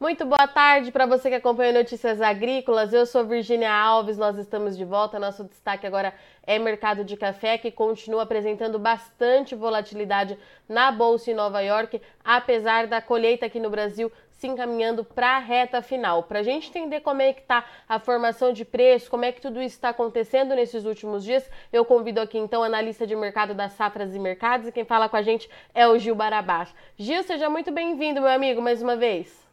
Muito 0.00 0.24
boa 0.24 0.46
tarde 0.46 0.92
para 0.92 1.06
você 1.06 1.28
que 1.28 1.34
acompanha 1.34 1.72
Notícias 1.72 2.20
Agrícolas. 2.20 2.92
Eu 2.92 3.04
sou 3.04 3.24
Virginia 3.24 3.72
Alves, 3.72 4.16
nós 4.16 4.38
estamos 4.38 4.76
de 4.76 4.84
volta. 4.84 5.18
Nosso 5.18 5.42
destaque 5.42 5.88
agora 5.88 6.14
é 6.46 6.56
mercado 6.56 7.04
de 7.04 7.16
café, 7.16 7.58
que 7.58 7.72
continua 7.72 8.22
apresentando 8.22 8.78
bastante 8.78 9.56
volatilidade 9.56 10.38
na 10.68 10.92
bolsa 10.92 11.32
em 11.32 11.34
Nova 11.34 11.60
York, 11.62 12.00
apesar 12.24 12.86
da 12.86 13.02
colheita 13.02 13.46
aqui 13.46 13.58
no 13.58 13.70
Brasil 13.70 14.12
se 14.30 14.46
encaminhando 14.46 15.02
para 15.02 15.30
a 15.34 15.40
reta 15.40 15.82
final. 15.82 16.22
Para 16.22 16.38
a 16.38 16.42
gente 16.44 16.68
entender 16.68 17.00
como 17.00 17.20
é 17.20 17.32
que 17.32 17.40
está 17.40 17.64
a 17.88 17.98
formação 17.98 18.52
de 18.52 18.64
preço, 18.64 19.10
como 19.10 19.24
é 19.24 19.32
que 19.32 19.40
tudo 19.40 19.60
isso 19.60 19.74
está 19.74 19.88
acontecendo 19.88 20.54
nesses 20.54 20.84
últimos 20.84 21.24
dias, 21.24 21.50
eu 21.72 21.84
convido 21.84 22.20
aqui 22.20 22.38
então 22.38 22.60
o 22.60 22.64
analista 22.64 23.04
de 23.04 23.16
mercado 23.16 23.52
das 23.52 23.72
safras 23.72 24.14
e 24.14 24.18
mercados 24.20 24.68
e 24.68 24.72
quem 24.72 24.84
fala 24.84 25.08
com 25.08 25.16
a 25.16 25.22
gente 25.22 25.50
é 25.74 25.88
o 25.88 25.98
Gil 25.98 26.14
Barabás. 26.14 26.72
Gil, 26.96 27.24
seja 27.24 27.50
muito 27.50 27.72
bem-vindo, 27.72 28.20
meu 28.20 28.30
amigo, 28.30 28.62
mais 28.62 28.80
uma 28.80 28.94
vez. 28.94 29.47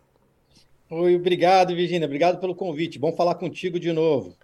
Oi, 0.89 1.16
obrigado, 1.16 1.75
Virginia. 1.75 2.05
Obrigado 2.05 2.39
pelo 2.39 2.53
convite. 2.53 2.99
Bom 2.99 3.12
falar 3.12 3.35
contigo 3.35 3.80
de 3.80 3.91
novo. 3.91 4.35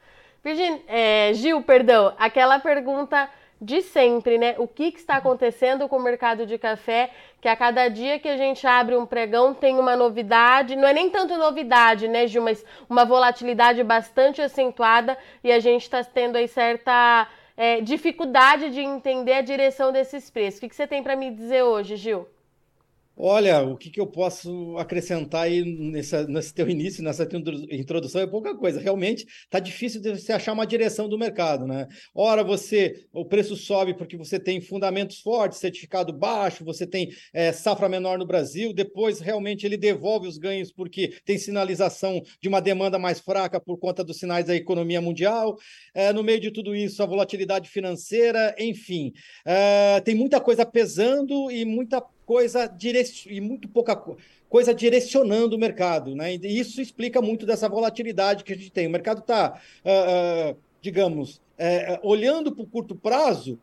Virginia, 0.44 0.82
é, 0.88 1.32
Gil, 1.34 1.62
perdão, 1.62 2.14
aquela 2.18 2.58
pergunta 2.60 3.30
de 3.62 3.84
sempre, 3.84 4.40
né? 4.40 4.56
O 4.58 4.68
que, 4.68 4.92
que, 4.92 4.98
está 4.98 5.18
acontecendo 5.18 5.88
com 5.88 5.98
o 5.98 6.02
mercado 6.02 6.48
de 6.48 6.58
café? 6.58 7.12
Que 7.40 7.48
a 7.48 7.56
cada 7.56 7.88
dia 7.90 8.18
que 8.18 8.28
a 8.28 8.36
gente 8.36 8.66
abre 8.66 8.96
um 8.96 9.06
pregão 9.06 9.54
tem 9.54 9.78
uma 9.78 9.96
novidade, 9.96 10.76
não 10.76 10.88
é 10.88 10.94
nem 10.94 11.12
tanto 11.12 11.38
novidade, 11.38 12.08
né, 12.08 12.26
Gil, 12.26 12.42
mas 12.42 12.66
uma 12.90 13.06
volatilidade 13.06 13.84
bastante 13.84 14.42
acentuada 14.42 15.16
e 15.44 15.52
a 15.52 15.60
gente 15.60 15.84
está 15.84 16.04
tendo 16.04 16.38
aí 16.38 16.48
certa 16.48 17.28
é, 17.56 17.82
dificuldade 17.82 18.72
de 18.72 18.82
entender 18.82 19.34
a 19.34 19.42
direção 19.42 19.92
desses 19.92 20.28
preços. 20.32 20.58
O 20.58 20.62
que, 20.62 20.70
que 20.70 20.76
você 20.76 20.88
tem 20.88 21.04
para 21.04 21.16
me 21.16 21.30
dizer 21.30 21.62
hoje, 21.62 21.98
Gil? 21.98 22.28
Olha, 23.16 23.62
o 23.62 23.78
que, 23.78 23.90
que 23.90 24.00
eu 24.00 24.08
posso 24.08 24.76
acrescentar 24.78 25.44
aí 25.44 25.64
nesse 25.64 26.54
teu 26.54 26.68
início, 26.70 27.04
nessa 27.04 27.28
introdução, 27.70 28.22
é 28.22 28.26
pouca 28.26 28.56
coisa. 28.56 28.80
Realmente 28.80 29.26
está 29.26 29.60
difícil 29.60 30.02
de 30.02 30.12
você 30.12 30.32
achar 30.32 30.54
uma 30.54 30.66
direção 30.66 31.10
do 31.10 31.20
mercado, 31.20 31.68
né? 31.68 31.88
Ora, 32.16 32.44
você, 32.44 33.06
o 33.14 33.26
preço 33.26 33.56
sobe 33.56 33.94
porque 33.94 34.16
você 34.16 34.40
tem 34.40 34.62
fundamentos 34.62 35.20
fortes, 35.20 35.60
certificado 35.60 36.14
baixo, 36.14 36.64
você 36.64 36.88
tem 36.88 37.10
é, 37.34 37.52
safra 37.52 37.90
menor 37.90 38.18
no 38.18 38.26
Brasil, 38.26 38.74
depois 38.74 39.20
realmente 39.20 39.66
ele 39.66 39.78
devolve 39.78 40.28
os 40.28 40.38
ganhos 40.38 40.72
porque 40.72 41.14
tem 41.26 41.38
sinalização 41.38 42.24
de 42.42 42.48
uma 42.48 42.62
demanda 42.62 42.98
mais 42.98 43.20
fraca 43.20 43.60
por 43.60 43.78
conta 43.78 44.04
dos 44.04 44.18
sinais 44.18 44.46
da 44.46 44.56
economia 44.56 45.02
mundial. 45.02 45.58
É, 45.94 46.14
no 46.14 46.24
meio 46.24 46.40
de 46.40 46.50
tudo 46.50 46.74
isso, 46.74 47.04
a 47.04 47.06
volatilidade 47.06 47.70
financeira, 47.70 48.56
enfim, 48.58 49.12
é, 49.46 50.00
tem 50.00 50.16
muita 50.16 50.40
coisa 50.40 50.66
pesando 50.66 51.52
e 51.52 51.66
muita 51.66 52.02
coisa 52.32 52.66
direc... 52.66 53.28
e 53.30 53.42
muito 53.42 53.68
pouca 53.68 53.94
coisa 54.48 54.74
direcionando 54.74 55.58
o 55.58 55.60
mercado, 55.60 56.16
né? 56.16 56.36
E 56.36 56.60
isso 56.60 56.82
explica 56.82 57.22
muito 57.22 57.46
dessa 57.46 57.68
volatilidade 57.68 58.46
que 58.46 58.54
a 58.54 58.56
gente 58.56 58.72
tem. 58.72 58.88
O 58.88 58.90
mercado 58.90 59.20
está, 59.20 59.60
uh, 59.84 60.52
uh, 60.54 60.58
digamos, 60.82 61.36
uh, 61.36 62.00
olhando 62.08 62.54
para 62.54 62.64
o 62.64 62.68
curto 62.68 62.96
prazo, 62.96 63.60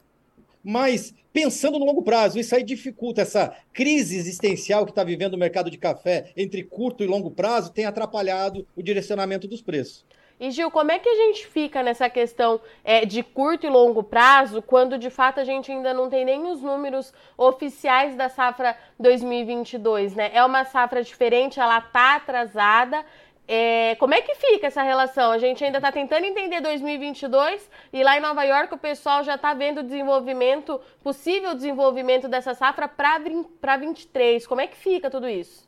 mas 0.62 1.14
pensando 1.32 1.78
no 1.78 1.86
longo 1.86 2.02
prazo. 2.02 2.38
Isso 2.38 2.54
aí 2.54 2.62
dificulta 2.62 3.22
essa 3.22 3.56
crise 3.72 4.18
existencial 4.18 4.84
que 4.84 4.92
está 4.92 5.02
vivendo 5.02 5.32
o 5.32 5.38
mercado 5.38 5.70
de 5.70 5.78
café 5.78 6.30
entre 6.36 6.62
curto 6.62 7.02
e 7.02 7.06
longo 7.06 7.30
prazo, 7.30 7.72
tem 7.72 7.86
atrapalhado 7.86 8.66
o 8.76 8.82
direcionamento 8.82 9.48
dos 9.48 9.62
preços. 9.62 10.04
E 10.40 10.52
Gil, 10.52 10.70
como 10.70 10.92
é 10.92 11.00
que 11.00 11.08
a 11.08 11.16
gente 11.16 11.46
fica 11.48 11.82
nessa 11.82 12.08
questão 12.08 12.60
é, 12.84 13.04
de 13.04 13.24
curto 13.24 13.66
e 13.66 13.68
longo 13.68 14.04
prazo, 14.04 14.62
quando 14.62 14.96
de 14.96 15.10
fato 15.10 15.40
a 15.40 15.44
gente 15.44 15.72
ainda 15.72 15.92
não 15.92 16.08
tem 16.08 16.24
nem 16.24 16.46
os 16.46 16.62
números 16.62 17.12
oficiais 17.36 18.14
da 18.14 18.28
safra 18.28 18.76
2022, 19.00 20.14
né? 20.14 20.30
É 20.32 20.44
uma 20.44 20.64
safra 20.64 21.02
diferente, 21.02 21.58
ela 21.58 21.80
tá 21.80 22.14
atrasada. 22.14 23.04
É, 23.48 23.96
como 23.98 24.14
é 24.14 24.22
que 24.22 24.36
fica 24.36 24.68
essa 24.68 24.82
relação? 24.82 25.32
A 25.32 25.38
gente 25.38 25.64
ainda 25.64 25.78
está 25.78 25.90
tentando 25.90 26.24
entender 26.24 26.60
2022 26.60 27.68
e 27.92 28.04
lá 28.04 28.16
em 28.16 28.20
Nova 28.20 28.44
York 28.44 28.74
o 28.74 28.78
pessoal 28.78 29.24
já 29.24 29.34
está 29.34 29.54
vendo 29.54 29.78
o 29.78 29.82
desenvolvimento, 29.82 30.80
possível 31.02 31.54
desenvolvimento 31.54 32.28
dessa 32.28 32.54
safra 32.54 32.86
para 32.86 33.76
23. 33.76 34.46
Como 34.46 34.60
é 34.60 34.66
que 34.68 34.76
fica 34.76 35.10
tudo 35.10 35.28
isso? 35.28 35.67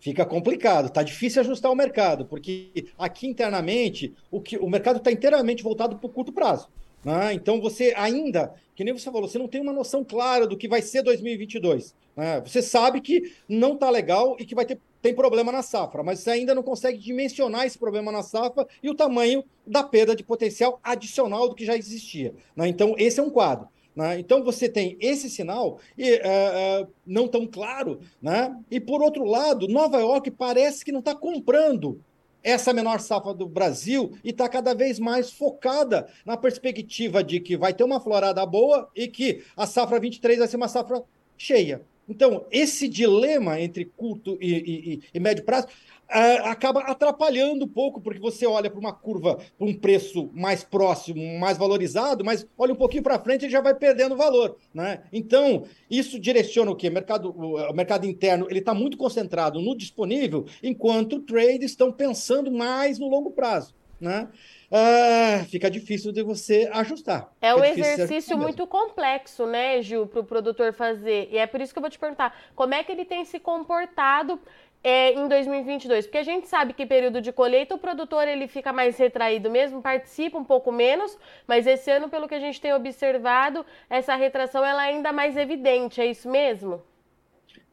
Fica 0.00 0.24
complicado, 0.24 0.86
está 0.86 1.02
difícil 1.02 1.40
ajustar 1.40 1.70
o 1.70 1.76
mercado, 1.76 2.26
porque 2.26 2.86
aqui 2.98 3.26
internamente 3.26 4.14
o, 4.30 4.40
que, 4.40 4.56
o 4.56 4.68
mercado 4.68 4.98
está 4.98 5.10
inteiramente 5.10 5.62
voltado 5.62 5.96
para 5.96 6.06
o 6.06 6.10
curto 6.10 6.32
prazo. 6.32 6.68
Né? 7.04 7.34
Então 7.34 7.60
você 7.60 7.92
ainda, 7.96 8.52
que 8.74 8.82
nem 8.82 8.92
você 8.92 9.10
falou, 9.10 9.28
você 9.28 9.38
não 9.38 9.48
tem 9.48 9.60
uma 9.60 9.72
noção 9.72 10.04
clara 10.04 10.46
do 10.46 10.56
que 10.56 10.68
vai 10.68 10.82
ser 10.82 11.02
2022. 11.02 11.94
Né? 12.16 12.40
Você 12.40 12.60
sabe 12.60 13.00
que 13.00 13.32
não 13.48 13.74
está 13.74 13.90
legal 13.90 14.36
e 14.38 14.44
que 14.44 14.54
vai 14.54 14.64
ter 14.64 14.78
tem 15.06 15.14
problema 15.14 15.52
na 15.52 15.62
safra, 15.62 16.02
mas 16.02 16.18
você 16.18 16.30
ainda 16.30 16.52
não 16.52 16.64
consegue 16.64 16.98
dimensionar 16.98 17.64
esse 17.64 17.78
problema 17.78 18.10
na 18.10 18.24
safra 18.24 18.66
e 18.82 18.90
o 18.90 18.94
tamanho 18.94 19.44
da 19.64 19.84
perda 19.84 20.16
de 20.16 20.24
potencial 20.24 20.80
adicional 20.82 21.48
do 21.48 21.54
que 21.54 21.64
já 21.64 21.76
existia. 21.76 22.34
Né? 22.56 22.66
Então, 22.66 22.96
esse 22.98 23.20
é 23.20 23.22
um 23.22 23.30
quadro. 23.30 23.68
Né? 23.96 24.20
Então 24.20 24.44
você 24.44 24.68
tem 24.68 24.98
esse 25.00 25.30
sinal 25.30 25.80
e, 25.96 26.16
uh, 26.16 26.84
uh, 26.84 26.88
não 27.06 27.26
tão 27.26 27.46
claro, 27.46 27.98
né? 28.20 28.54
e 28.70 28.78
por 28.78 29.02
outro 29.02 29.24
lado, 29.24 29.66
Nova 29.66 29.98
York 29.98 30.30
parece 30.32 30.84
que 30.84 30.92
não 30.92 31.00
está 31.00 31.14
comprando 31.14 31.98
essa 32.42 32.72
menor 32.72 33.00
safra 33.00 33.32
do 33.32 33.48
Brasil 33.48 34.12
e 34.22 34.30
está 34.30 34.48
cada 34.48 34.74
vez 34.74 35.00
mais 35.00 35.32
focada 35.32 36.06
na 36.24 36.36
perspectiva 36.36 37.24
de 37.24 37.40
que 37.40 37.56
vai 37.56 37.72
ter 37.72 37.82
uma 37.82 37.98
florada 37.98 38.44
boa 38.44 38.88
e 38.94 39.08
que 39.08 39.42
a 39.56 39.66
safra 39.66 39.98
23 39.98 40.38
vai 40.38 40.46
ser 40.46 40.56
uma 40.56 40.68
safra 40.68 41.02
cheia. 41.36 41.82
Então, 42.08 42.46
esse 42.50 42.88
dilema 42.88 43.60
entre 43.60 43.84
curto 43.84 44.38
e, 44.40 44.54
e, 44.54 45.02
e 45.12 45.20
médio 45.20 45.44
prazo 45.44 45.68
Uh, 46.08 46.46
acaba 46.46 46.82
atrapalhando 46.82 47.64
um 47.64 47.68
pouco, 47.68 48.00
porque 48.00 48.20
você 48.20 48.46
olha 48.46 48.70
para 48.70 48.78
uma 48.78 48.92
curva, 48.92 49.38
para 49.58 49.66
um 49.66 49.74
preço 49.74 50.30
mais 50.32 50.62
próximo, 50.62 51.20
mais 51.40 51.58
valorizado, 51.58 52.24
mas 52.24 52.46
olha 52.56 52.72
um 52.72 52.76
pouquinho 52.76 53.02
para 53.02 53.18
frente 53.18 53.44
e 53.44 53.50
já 53.50 53.60
vai 53.60 53.74
perdendo 53.74 54.16
valor. 54.16 54.56
Né? 54.72 55.02
Então, 55.12 55.64
isso 55.90 56.20
direciona 56.20 56.70
o 56.70 56.76
quê? 56.76 56.88
Mercado, 56.88 57.34
o 57.36 57.72
mercado 57.72 58.06
interno 58.06 58.46
ele 58.48 58.60
está 58.60 58.72
muito 58.72 58.96
concentrado 58.96 59.60
no 59.60 59.76
disponível, 59.76 60.46
enquanto 60.62 61.18
trades 61.22 61.72
estão 61.72 61.90
pensando 61.90 62.52
mais 62.52 63.00
no 63.00 63.08
longo 63.08 63.32
prazo. 63.32 63.74
Né? 64.00 64.28
Uh, 64.70 65.44
fica 65.46 65.70
difícil 65.70 66.12
de 66.12 66.22
você 66.22 66.68
ajustar. 66.72 67.30
É 67.40 67.54
um 67.54 67.64
exercício 67.64 68.36
muito 68.36 68.66
complexo, 68.66 69.46
né, 69.46 69.80
Gil, 69.80 70.06
para 70.06 70.20
o 70.20 70.24
produtor 70.24 70.72
fazer. 70.72 71.28
E 71.30 71.38
é 71.38 71.46
por 71.46 71.60
isso 71.60 71.72
que 71.72 71.78
eu 71.78 71.82
vou 71.82 71.90
te 71.90 71.98
perguntar: 71.98 72.36
como 72.54 72.74
é 72.74 72.82
que 72.82 72.90
ele 72.90 73.04
tem 73.04 73.24
se 73.24 73.38
comportado 73.38 74.40
é, 74.82 75.12
em 75.12 75.28
2022? 75.28 76.06
Porque 76.06 76.18
a 76.18 76.24
gente 76.24 76.48
sabe 76.48 76.72
que 76.72 76.84
período 76.84 77.20
de 77.22 77.32
colheita 77.32 77.76
o 77.76 77.78
produtor 77.78 78.26
ele 78.26 78.48
fica 78.48 78.72
mais 78.72 78.98
retraído 78.98 79.48
mesmo, 79.50 79.80
participa 79.80 80.36
um 80.36 80.44
pouco 80.44 80.72
menos, 80.72 81.16
mas 81.46 81.66
esse 81.66 81.90
ano, 81.90 82.08
pelo 82.08 82.28
que 82.28 82.34
a 82.34 82.40
gente 82.40 82.60
tem 82.60 82.74
observado, 82.74 83.64
essa 83.88 84.16
retração 84.16 84.64
ela 84.64 84.84
é 84.84 84.90
ainda 84.90 85.12
mais 85.12 85.36
evidente, 85.36 86.00
é 86.00 86.06
isso 86.06 86.28
mesmo? 86.28 86.82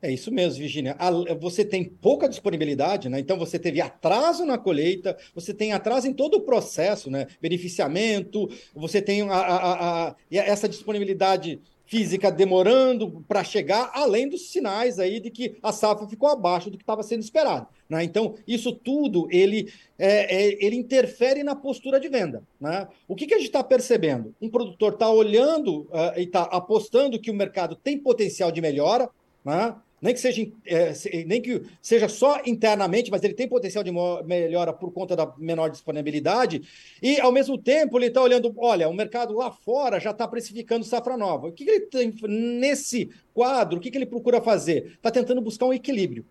É 0.03 0.11
isso 0.11 0.29
mesmo, 0.29 0.59
Virginia. 0.59 0.97
Você 1.39 1.63
tem 1.63 1.85
pouca 1.85 2.27
disponibilidade, 2.27 3.07
né? 3.07 3.21
Então 3.21 3.37
você 3.39 3.57
teve 3.57 3.79
atraso 3.79 4.45
na 4.45 4.57
colheita, 4.57 5.17
você 5.33 5.53
tem 5.53 5.71
atraso 5.71 6.09
em 6.09 6.13
todo 6.13 6.35
o 6.35 6.41
processo, 6.41 7.09
né? 7.09 7.25
Beneficiamento, 7.41 8.49
você 8.75 9.01
tem 9.01 9.21
a, 9.21 9.33
a, 9.33 10.07
a, 10.09 10.15
essa 10.29 10.67
disponibilidade 10.67 11.61
física 11.85 12.29
demorando 12.29 13.23
para 13.29 13.45
chegar, 13.45 13.91
além 13.93 14.27
dos 14.27 14.51
sinais 14.51 14.99
aí 14.99 15.21
de 15.21 15.29
que 15.29 15.57
a 15.63 15.71
safra 15.71 16.05
ficou 16.05 16.27
abaixo 16.27 16.69
do 16.69 16.75
que 16.77 16.83
estava 16.83 17.01
sendo 17.01 17.21
esperado. 17.21 17.67
Né? 17.87 18.03
Então, 18.03 18.35
isso 18.45 18.73
tudo 18.73 19.29
ele, 19.31 19.71
é, 19.97 20.35
é, 20.35 20.65
ele 20.65 20.75
interfere 20.75 21.43
na 21.43 21.55
postura 21.55 21.97
de 21.97 22.09
venda. 22.09 22.43
Né? 22.59 22.89
O 23.07 23.15
que, 23.15 23.25
que 23.25 23.35
a 23.35 23.37
gente 23.37 23.47
está 23.47 23.63
percebendo? 23.63 24.35
Um 24.41 24.49
produtor 24.49 24.93
está 24.93 25.09
olhando 25.09 25.81
uh, 25.83 26.17
e 26.17 26.23
está 26.23 26.41
apostando 26.43 27.19
que 27.21 27.31
o 27.31 27.33
mercado 27.33 27.73
tem 27.73 27.97
potencial 27.97 28.51
de 28.51 28.59
melhora, 28.59 29.09
né? 29.45 29.75
Nem 30.03 30.13
que 30.13 30.19
seja 30.19 30.45
é, 30.65 30.93
nem 31.25 31.41
que 31.41 31.61
seja 31.81 32.09
só 32.09 32.41
internamente, 32.45 33.09
mas 33.09 33.23
ele 33.23 33.33
tem 33.33 33.47
potencial 33.47 33.85
de 33.85 33.91
melhora 34.25 34.73
por 34.73 34.91
conta 34.91 35.15
da 35.15 35.33
menor 35.37 35.69
disponibilidade, 35.69 36.61
e 37.01 37.21
ao 37.21 37.31
mesmo 37.31 37.57
tempo 37.57 37.97
ele 37.97 38.07
está 38.07 38.21
olhando, 38.21 38.53
olha, 38.57 38.89
o 38.89 38.93
mercado 38.93 39.33
lá 39.33 39.49
fora 39.49 40.01
já 40.01 40.11
está 40.11 40.27
precificando 40.27 40.83
safra 40.83 41.15
nova. 41.15 41.47
O 41.47 41.53
que, 41.53 41.63
que 41.63 41.71
ele 41.71 41.85
tem 41.85 42.13
nesse 42.27 43.09
quadro? 43.33 43.77
O 43.77 43.81
que, 43.81 43.89
que 43.89 43.97
ele 43.97 44.05
procura 44.05 44.41
fazer? 44.41 44.93
Está 44.95 45.09
tentando 45.09 45.39
buscar 45.39 45.67
um 45.67 45.73
equilíbrio. 45.73 46.25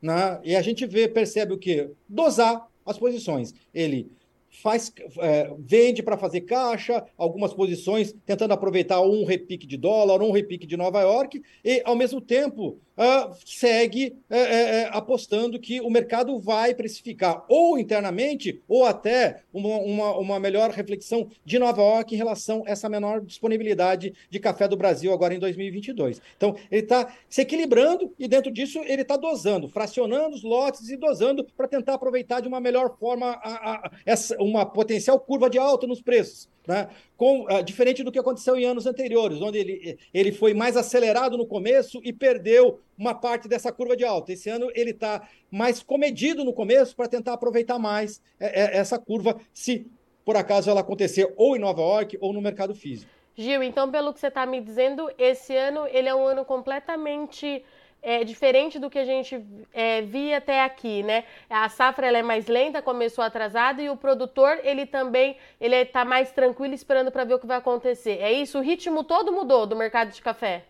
Né? 0.00 0.40
E 0.42 0.56
a 0.56 0.62
gente 0.62 0.86
vê, 0.86 1.06
percebe 1.06 1.52
o 1.52 1.58
quê? 1.58 1.90
Dosar 2.08 2.66
as 2.86 2.98
posições. 2.98 3.52
Ele 3.74 4.10
faz, 4.50 4.92
é, 5.20 5.50
vende 5.58 6.02
para 6.02 6.16
fazer 6.16 6.42
caixa, 6.42 7.04
algumas 7.16 7.52
posições 7.52 8.14
tentando 8.24 8.52
aproveitar 8.52 9.00
um 9.00 9.24
repique 9.24 9.66
de 9.66 9.76
dólar, 9.76 10.22
um 10.22 10.32
repique 10.32 10.66
de 10.66 10.76
Nova 10.76 11.00
York, 11.00 11.42
e 11.64 11.82
ao 11.84 11.94
mesmo 11.94 12.20
tempo 12.20 12.78
uh, 12.98 13.34
segue 13.46 14.16
é, 14.28 14.38
é, 14.38 14.80
é, 14.80 14.88
apostando 14.92 15.58
que 15.58 15.80
o 15.80 15.88
mercado 15.88 16.38
vai 16.40 16.74
precificar 16.74 17.44
ou 17.48 17.78
internamente 17.78 18.60
ou 18.66 18.84
até 18.84 19.42
uma, 19.52 19.76
uma, 19.78 20.18
uma, 20.18 20.40
melhor 20.40 20.70
reflexão 20.70 21.30
de 21.44 21.58
Nova 21.58 21.80
York 21.80 22.14
em 22.14 22.18
relação 22.18 22.64
a 22.66 22.70
essa 22.70 22.88
menor 22.88 23.20
disponibilidade 23.20 24.12
de 24.28 24.40
café 24.40 24.66
do 24.66 24.76
Brasil 24.76 25.12
agora 25.12 25.34
em 25.34 25.38
2022. 25.38 26.20
Então, 26.36 26.56
ele 26.70 26.82
está 26.82 27.14
se 27.28 27.42
equilibrando 27.42 28.12
e 28.18 28.26
dentro 28.26 28.50
disso 28.50 28.80
ele 28.84 29.02
está 29.02 29.16
dosando, 29.16 29.68
fracionando 29.68 30.34
os 30.34 30.42
lotes 30.42 30.88
e 30.88 30.96
dosando 30.96 31.46
para 31.56 31.68
tentar 31.68 31.94
aproveitar 31.94 32.40
de 32.40 32.48
uma 32.48 32.60
melhor 32.60 32.96
forma 32.98 33.32
a, 33.42 33.74
a, 33.74 33.90
essa, 34.04 34.36
uma 34.38 34.64
potencial 34.66 35.18
curva 35.18 35.48
de 35.48 35.58
alta 35.58 35.86
nos 35.86 36.00
preços. 36.00 36.48
Né? 36.66 36.86
Com, 37.16 37.44
uh, 37.44 37.62
diferente 37.62 38.02
do 38.02 38.12
que 38.12 38.18
aconteceu 38.18 38.54
em 38.54 38.66
anos 38.66 38.86
anteriores, 38.86 39.40
onde 39.40 39.56
ele, 39.56 39.98
ele 40.12 40.32
foi 40.32 40.52
mais 40.52 40.76
acelerado 40.76 41.38
no 41.38 41.46
começo 41.46 41.98
e 42.04 42.12
perdeu 42.12 42.78
uma 42.96 43.14
parte 43.14 43.48
dessa 43.48 43.72
curva 43.72 43.96
de 43.96 44.04
alta. 44.04 44.34
Esse 44.34 44.50
ano 44.50 44.70
ele 44.74 44.90
está 44.90 45.26
mais 45.50 45.82
comedido 45.82 46.44
no 46.44 46.52
começo 46.52 46.94
para 46.94 47.08
tentar 47.08 47.32
aproveitar 47.32 47.78
mais 47.78 48.20
é, 48.38 48.64
é, 48.64 48.76
essa 48.76 48.98
curva, 48.98 49.40
se 49.54 49.86
por 50.26 50.36
acaso 50.36 50.68
ela 50.68 50.80
acontecer 50.80 51.32
ou 51.38 51.56
em 51.56 51.58
Nova 51.58 51.80
York 51.80 52.18
ou 52.20 52.34
no 52.34 52.42
mercado 52.42 52.74
físico. 52.74 53.10
Gil, 53.34 53.62
então 53.62 53.90
pelo 53.90 54.12
que 54.12 54.20
você 54.20 54.26
está 54.26 54.44
me 54.44 54.60
dizendo, 54.60 55.10
esse 55.16 55.56
ano 55.56 55.86
ele 55.90 56.08
é 56.08 56.14
um 56.14 56.26
ano 56.26 56.44
completamente 56.44 57.64
é, 58.08 58.24
diferente 58.24 58.78
do 58.78 58.88
que 58.88 58.98
a 58.98 59.04
gente 59.04 59.44
é, 59.70 60.00
via 60.00 60.38
até 60.38 60.64
aqui, 60.64 61.02
né? 61.02 61.24
A 61.50 61.68
safra 61.68 62.06
ela 62.06 62.16
é 62.16 62.22
mais 62.22 62.46
lenta, 62.46 62.80
começou 62.80 63.22
atrasada 63.22 63.82
e 63.82 63.90
o 63.90 63.98
produtor 63.98 64.58
ele 64.64 64.86
também 64.86 65.36
ele 65.60 65.76
está 65.76 66.06
mais 66.06 66.32
tranquilo 66.32 66.72
esperando 66.72 67.12
para 67.12 67.24
ver 67.24 67.34
o 67.34 67.38
que 67.38 67.46
vai 67.46 67.58
acontecer. 67.58 68.16
É 68.22 68.32
isso? 68.32 68.58
O 68.58 68.62
ritmo 68.62 69.04
todo 69.04 69.30
mudou 69.30 69.66
do 69.66 69.76
mercado 69.76 70.10
de 70.10 70.22
café? 70.22 70.64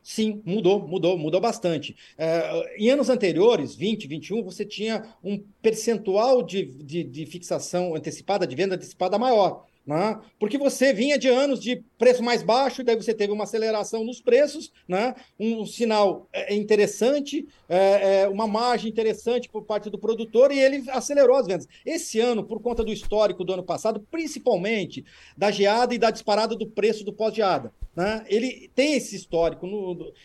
Sim, 0.00 0.42
mudou, 0.46 0.78
mudou, 0.86 1.18
mudou 1.18 1.40
bastante. 1.40 1.96
É, 2.16 2.76
em 2.78 2.88
anos 2.88 3.10
anteriores, 3.10 3.74
20, 3.74 4.06
21, 4.06 4.44
você 4.44 4.64
tinha 4.64 5.02
um 5.24 5.42
percentual 5.60 6.40
de, 6.40 6.66
de, 6.66 7.02
de 7.02 7.26
fixação 7.26 7.96
antecipada, 7.96 8.46
de 8.46 8.54
venda 8.54 8.76
antecipada 8.76 9.18
maior. 9.18 9.66
Né? 9.86 10.18
Porque 10.38 10.56
você 10.56 10.94
vinha 10.94 11.18
de 11.18 11.28
anos 11.28 11.60
de 11.60 11.82
preço 11.98 12.22
mais 12.22 12.42
baixo, 12.42 12.80
e 12.80 12.84
daí 12.84 12.96
você 12.96 13.12
teve 13.12 13.32
uma 13.32 13.44
aceleração 13.44 14.02
nos 14.02 14.18
preços, 14.18 14.72
né? 14.88 15.14
um 15.38 15.66
sinal 15.66 16.26
é, 16.32 16.54
é 16.54 16.56
interessante, 16.56 17.46
é, 17.68 18.26
uma 18.28 18.46
margem 18.46 18.90
interessante 18.90 19.48
por 19.48 19.64
parte 19.64 19.90
do 19.90 19.98
produtor, 19.98 20.50
e 20.50 20.58
ele 20.58 20.88
acelerou 20.90 21.36
as 21.36 21.46
vendas. 21.46 21.68
Esse 21.84 22.18
ano, 22.18 22.42
por 22.42 22.60
conta 22.62 22.82
do 22.82 22.92
histórico 22.92 23.44
do 23.44 23.52
ano 23.52 23.62
passado, 23.62 24.00
principalmente 24.10 25.04
da 25.36 25.50
geada 25.50 25.94
e 25.94 25.98
da 25.98 26.10
disparada 26.10 26.56
do 26.56 26.66
preço 26.66 27.04
do 27.04 27.12
pós-geada, 27.12 27.70
né? 27.94 28.24
ele 28.26 28.70
tem 28.74 28.94
esse 28.94 29.14
histórico, 29.14 29.66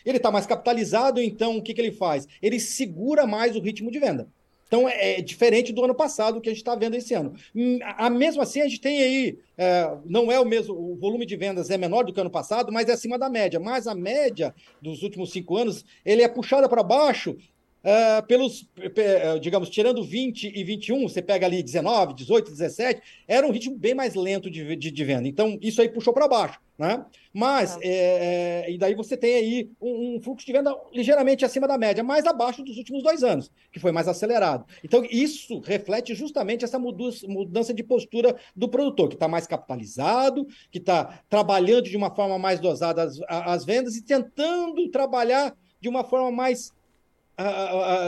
ele 0.06 0.16
está 0.16 0.30
mais 0.30 0.46
capitalizado, 0.46 1.20
então 1.20 1.58
o 1.58 1.62
que, 1.62 1.74
que 1.74 1.80
ele 1.80 1.92
faz? 1.92 2.26
Ele 2.40 2.58
segura 2.58 3.26
mais 3.26 3.54
o 3.54 3.60
ritmo 3.60 3.90
de 3.90 3.98
venda. 3.98 4.26
Então 4.70 4.88
é, 4.88 5.18
é 5.18 5.20
diferente 5.20 5.72
do 5.72 5.84
ano 5.84 5.96
passado 5.96 6.40
que 6.40 6.48
a 6.48 6.52
gente 6.52 6.62
está 6.62 6.76
vendo 6.76 6.94
esse 6.94 7.12
ano. 7.12 7.34
Hum, 7.52 7.80
a, 7.82 8.08
mesmo 8.08 8.40
assim, 8.40 8.60
a 8.60 8.68
gente 8.68 8.80
tem 8.80 9.02
aí, 9.02 9.38
é, 9.58 9.90
não 10.06 10.30
é 10.30 10.38
o 10.38 10.44
mesmo, 10.44 10.72
o 10.74 10.94
volume 10.94 11.26
de 11.26 11.34
vendas 11.34 11.70
é 11.70 11.76
menor 11.76 12.04
do 12.04 12.12
que 12.12 12.20
ano 12.20 12.30
passado, 12.30 12.72
mas 12.72 12.88
é 12.88 12.92
acima 12.92 13.18
da 13.18 13.28
média. 13.28 13.58
Mas 13.58 13.88
a 13.88 13.96
média 13.96 14.54
dos 14.80 15.02
últimos 15.02 15.32
cinco 15.32 15.56
anos, 15.56 15.84
ele 16.04 16.22
é 16.22 16.28
puxada 16.28 16.68
para 16.68 16.84
baixo 16.84 17.36
Uh, 17.82 18.26
pelos, 18.26 18.68
digamos, 19.40 19.70
tirando 19.70 20.04
20 20.04 20.52
e 20.54 20.62
21, 20.62 21.08
você 21.08 21.22
pega 21.22 21.46
ali 21.46 21.62
19, 21.62 22.14
18, 22.14 22.50
17, 22.50 23.00
era 23.26 23.46
um 23.46 23.50
ritmo 23.50 23.74
bem 23.76 23.94
mais 23.94 24.14
lento 24.14 24.50
de, 24.50 24.76
de, 24.76 24.90
de 24.90 25.04
venda. 25.04 25.26
Então, 25.26 25.58
isso 25.62 25.80
aí 25.80 25.88
puxou 25.88 26.12
para 26.12 26.28
baixo. 26.28 26.60
Né? 26.80 27.04
Mas, 27.30 27.76
ah. 27.76 27.80
é, 27.82 28.64
é, 28.64 28.72
e 28.72 28.78
daí 28.78 28.94
você 28.94 29.14
tem 29.14 29.34
aí 29.34 29.70
um, 29.78 30.16
um, 30.16 30.20
fluxo 30.22 30.46
de 30.46 30.52
venda 30.52 30.74
ligeiramente 30.94 31.44
acima 31.44 31.68
da 31.68 31.76
média, 31.76 32.02
mais 32.02 32.24
abaixo 32.24 32.62
dos 32.62 32.78
últimos 32.78 33.02
dois 33.02 33.22
anos, 33.22 33.52
que 33.70 33.78
foi 33.78 33.92
mais 33.92 34.08
acelerado. 34.08 34.64
Então, 34.82 35.06
isso 35.10 35.60
reflete 35.60 36.14
justamente 36.14 36.64
essa 36.64 36.78
mudança 36.78 37.74
de 37.74 37.82
postura 37.82 38.34
do 38.56 38.66
produtor, 38.66 39.10
que 39.10 39.14
está 39.14 39.28
mais 39.28 39.46
capitalizado, 39.46 40.46
que 40.70 40.78
está 40.78 41.20
trabalhando 41.28 41.84
de 41.84 41.98
uma 41.98 42.14
forma 42.14 42.38
mais 42.38 42.58
dosada 42.58 43.02
as, 43.02 43.20
as 43.28 43.62
vendas 43.62 43.96
e 43.96 44.02
tentando 44.02 44.88
trabalhar 44.88 45.54
de 45.82 45.88
uma 45.88 46.02
forma 46.02 46.30
mais 46.30 46.72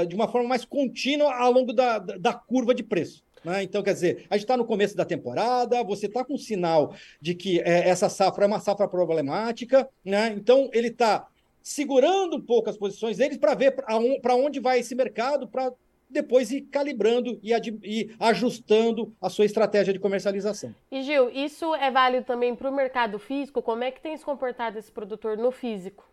de 0.08 0.14
uma 0.14 0.28
forma 0.28 0.48
mais 0.48 0.64
contínua 0.64 1.34
ao 1.34 1.52
longo 1.52 1.72
da, 1.72 1.98
da 1.98 2.34
curva 2.34 2.74
de 2.74 2.82
preço. 2.82 3.22
Né? 3.44 3.62
Então, 3.62 3.82
quer 3.82 3.94
dizer, 3.94 4.26
a 4.30 4.36
gente 4.36 4.44
está 4.44 4.56
no 4.56 4.64
começo 4.64 4.96
da 4.96 5.04
temporada, 5.04 5.82
você 5.82 6.06
está 6.06 6.24
com 6.24 6.36
sinal 6.36 6.94
de 7.20 7.34
que 7.34 7.60
é, 7.60 7.88
essa 7.88 8.08
safra 8.08 8.44
é 8.44 8.46
uma 8.46 8.60
safra 8.60 8.88
problemática, 8.88 9.88
né? 10.04 10.32
então 10.36 10.70
ele 10.72 10.88
está 10.88 11.26
segurando 11.62 12.36
um 12.36 12.40
pouco 12.40 12.70
as 12.70 12.76
posições 12.76 13.16
deles 13.16 13.38
para 13.38 13.54
ver 13.54 13.72
para 13.72 14.34
onde 14.34 14.60
vai 14.60 14.80
esse 14.80 14.94
mercado, 14.94 15.46
para 15.46 15.72
depois 16.10 16.52
ir 16.52 16.62
calibrando 16.62 17.38
e, 17.42 17.52
e, 17.82 18.14
ajustando 18.20 19.14
a 19.20 19.30
sua 19.30 19.46
estratégia 19.46 19.92
de 19.92 19.98
comercialização. 19.98 20.74
E 20.90 21.02
Gil, 21.02 21.30
isso 21.30 21.74
é 21.76 21.90
válido 21.90 22.26
também 22.26 22.54
para 22.54 22.68
o 22.68 22.74
mercado 22.74 23.18
físico? 23.18 23.62
Como 23.62 23.82
é 23.82 23.90
que 23.90 24.00
tem 24.00 24.16
se 24.16 24.24
comportado 24.24 24.78
esse 24.78 24.92
produtor 24.92 25.38
no 25.38 25.50
físico? 25.50 26.11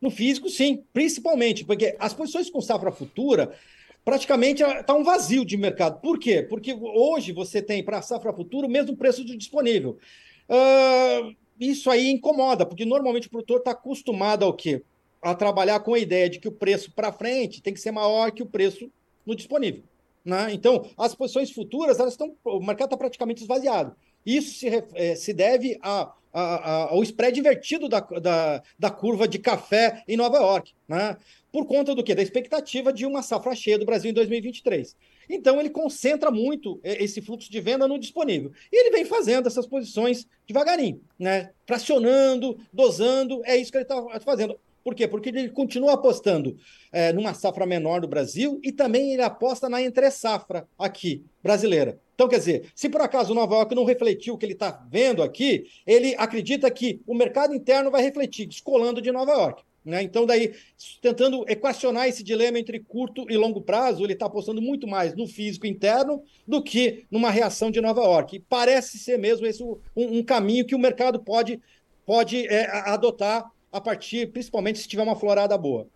No 0.00 0.10
físico, 0.10 0.48
sim, 0.48 0.84
principalmente, 0.92 1.64
porque 1.64 1.96
as 1.98 2.14
posições 2.14 2.48
com 2.48 2.60
safra 2.60 2.92
futura 2.92 3.52
praticamente 4.04 4.62
está 4.62 4.94
um 4.94 5.02
vazio 5.02 5.44
de 5.44 5.56
mercado. 5.56 6.00
Por 6.00 6.18
quê? 6.18 6.42
Porque 6.42 6.72
hoje 6.72 7.32
você 7.32 7.60
tem 7.60 7.82
para 7.82 7.98
a 7.98 8.02
safra 8.02 8.32
futura 8.32 8.66
o 8.66 8.70
mesmo 8.70 8.96
preço 8.96 9.24
disponível. 9.24 9.98
Uh, 10.48 11.36
isso 11.60 11.90
aí 11.90 12.08
incomoda, 12.08 12.64
porque 12.64 12.84
normalmente 12.84 13.26
o 13.26 13.30
produtor 13.30 13.58
está 13.58 13.72
acostumado 13.72 14.44
ao 14.44 14.54
quê? 14.54 14.82
A 15.20 15.34
trabalhar 15.34 15.80
com 15.80 15.94
a 15.94 15.98
ideia 15.98 16.30
de 16.30 16.38
que 16.38 16.48
o 16.48 16.52
preço 16.52 16.92
para 16.92 17.12
frente 17.12 17.60
tem 17.60 17.74
que 17.74 17.80
ser 17.80 17.90
maior 17.90 18.30
que 18.30 18.42
o 18.42 18.46
preço 18.46 18.90
no 19.26 19.34
disponível. 19.34 19.82
Né? 20.24 20.52
Então, 20.52 20.88
as 20.96 21.14
posições 21.14 21.50
futuras, 21.50 21.98
elas 21.98 22.12
estão. 22.12 22.34
O 22.44 22.60
mercado 22.60 22.86
está 22.86 22.96
praticamente 22.96 23.42
esvaziado. 23.42 23.96
Isso 24.24 24.58
se, 24.58 24.68
é, 24.94 25.14
se 25.16 25.32
deve 25.32 25.78
a, 25.82 26.14
a, 26.38 26.54
a, 26.54 26.82
ao 26.90 27.02
spread 27.02 27.38
invertido 27.38 27.88
da, 27.88 28.00
da, 28.00 28.62
da, 28.78 28.90
curva 28.90 29.26
de 29.26 29.38
café 29.38 30.02
em 30.06 30.16
Nova 30.16 30.36
York, 30.36 30.72
né? 30.86 31.16
Por 31.50 31.66
conta 31.66 31.94
do 31.94 32.04
quê? 32.04 32.14
Da 32.14 32.22
expectativa 32.22 32.92
de 32.92 33.06
uma 33.06 33.22
safra 33.22 33.54
cheia 33.54 33.78
do 33.78 33.86
Brasil 33.86 34.10
em 34.10 34.14
2023. 34.14 34.94
Então 35.28 35.58
ele 35.58 35.70
concentra 35.70 36.30
muito 36.30 36.78
é, 36.82 37.02
esse 37.02 37.20
fluxo 37.20 37.50
de 37.50 37.60
venda 37.60 37.88
no 37.88 37.98
disponível. 37.98 38.52
E 38.70 38.80
ele 38.80 38.90
vem 38.90 39.04
fazendo 39.04 39.46
essas 39.46 39.66
posições 39.66 40.26
devagarinho, 40.46 41.00
né? 41.18 41.50
Fracionando, 41.66 42.58
dosando, 42.72 43.42
é 43.44 43.56
isso 43.56 43.72
que 43.72 43.78
ele 43.78 43.84
está 43.84 44.20
fazendo. 44.20 44.58
Por 44.88 44.94
quê? 44.94 45.06
Porque 45.06 45.28
ele 45.28 45.50
continua 45.50 45.92
apostando 45.92 46.56
é, 46.90 47.12
numa 47.12 47.34
safra 47.34 47.66
menor 47.66 48.00
do 48.00 48.08
Brasil 48.08 48.58
e 48.64 48.72
também 48.72 49.12
ele 49.12 49.20
aposta 49.20 49.68
na 49.68 49.82
entre-safra 49.82 50.66
aqui, 50.78 51.26
brasileira. 51.42 52.00
Então, 52.14 52.26
quer 52.26 52.38
dizer, 52.38 52.72
se 52.74 52.88
por 52.88 53.02
acaso 53.02 53.34
Nova 53.34 53.56
York 53.56 53.74
não 53.74 53.84
refletiu 53.84 54.32
o 54.32 54.38
que 54.38 54.46
ele 54.46 54.54
está 54.54 54.82
vendo 54.90 55.22
aqui, 55.22 55.66
ele 55.86 56.14
acredita 56.16 56.70
que 56.70 57.02
o 57.06 57.14
mercado 57.14 57.54
interno 57.54 57.90
vai 57.90 58.00
refletir, 58.00 58.46
descolando 58.46 59.02
de 59.02 59.12
Nova 59.12 59.32
York. 59.32 59.62
Né? 59.84 60.02
Então, 60.02 60.24
daí, 60.24 60.54
tentando 61.02 61.44
equacionar 61.46 62.08
esse 62.08 62.22
dilema 62.24 62.58
entre 62.58 62.80
curto 62.80 63.30
e 63.30 63.36
longo 63.36 63.60
prazo, 63.60 64.02
ele 64.02 64.14
está 64.14 64.24
apostando 64.24 64.62
muito 64.62 64.86
mais 64.86 65.14
no 65.14 65.26
físico 65.26 65.66
interno 65.66 66.22
do 66.46 66.62
que 66.62 67.04
numa 67.10 67.30
reação 67.30 67.70
de 67.70 67.82
Nova 67.82 68.00
York. 68.00 68.36
E 68.36 68.40
parece 68.40 68.96
ser 68.98 69.18
mesmo 69.18 69.46
esse 69.46 69.62
um, 69.62 69.76
um 69.94 70.22
caminho 70.22 70.64
que 70.64 70.74
o 70.74 70.78
mercado 70.78 71.20
pode, 71.20 71.60
pode 72.06 72.46
é, 72.46 72.70
adotar 72.88 73.52
a 73.72 73.80
partir, 73.80 74.32
principalmente 74.32 74.78
se 74.78 74.88
tiver 74.88 75.02
uma 75.02 75.16
florada 75.16 75.56
boa. 75.58 75.88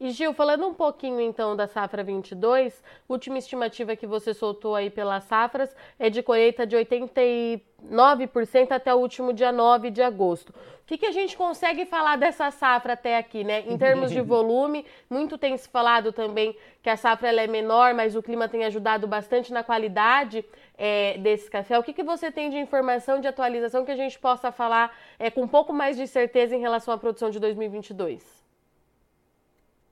E 0.00 0.10
Gil, 0.10 0.32
falando 0.32 0.64
um 0.64 0.72
pouquinho 0.72 1.20
então 1.20 1.56
da 1.56 1.66
safra 1.66 2.04
22, 2.04 2.84
última 3.08 3.36
estimativa 3.36 3.96
que 3.96 4.06
você 4.06 4.32
soltou 4.32 4.76
aí 4.76 4.90
pelas 4.90 5.24
safras 5.24 5.74
é 5.98 6.08
de 6.08 6.22
colheita 6.22 6.64
de 6.64 6.76
89% 6.76 7.60
até 8.70 8.94
o 8.94 8.98
último 8.98 9.32
dia 9.32 9.50
9 9.50 9.90
de 9.90 10.00
agosto. 10.00 10.50
O 10.50 10.86
que, 10.86 10.98
que 10.98 11.06
a 11.06 11.10
gente 11.10 11.36
consegue 11.36 11.84
falar 11.84 12.14
dessa 12.14 12.48
safra 12.52 12.92
até 12.92 13.18
aqui, 13.18 13.42
né? 13.42 13.64
Em 13.66 13.76
termos 13.76 14.12
de 14.12 14.20
volume, 14.22 14.86
muito 15.10 15.36
tem 15.36 15.56
se 15.56 15.68
falado 15.68 16.12
também 16.12 16.56
que 16.80 16.88
a 16.88 16.96
safra 16.96 17.34
é 17.34 17.48
menor, 17.48 17.92
mas 17.92 18.14
o 18.14 18.22
clima 18.22 18.48
tem 18.48 18.64
ajudado 18.66 19.08
bastante 19.08 19.52
na 19.52 19.64
qualidade 19.64 20.44
é, 20.76 21.18
desse 21.18 21.50
café. 21.50 21.76
O 21.76 21.82
que, 21.82 21.92
que 21.92 22.04
você 22.04 22.30
tem 22.30 22.50
de 22.50 22.56
informação, 22.56 23.20
de 23.20 23.26
atualização 23.26 23.84
que 23.84 23.90
a 23.90 23.96
gente 23.96 24.16
possa 24.16 24.52
falar 24.52 24.96
é, 25.18 25.28
com 25.28 25.42
um 25.42 25.48
pouco 25.48 25.72
mais 25.72 25.96
de 25.96 26.06
certeza 26.06 26.54
em 26.54 26.60
relação 26.60 26.94
à 26.94 26.98
produção 26.98 27.30
de 27.30 27.40
2022? 27.40 28.37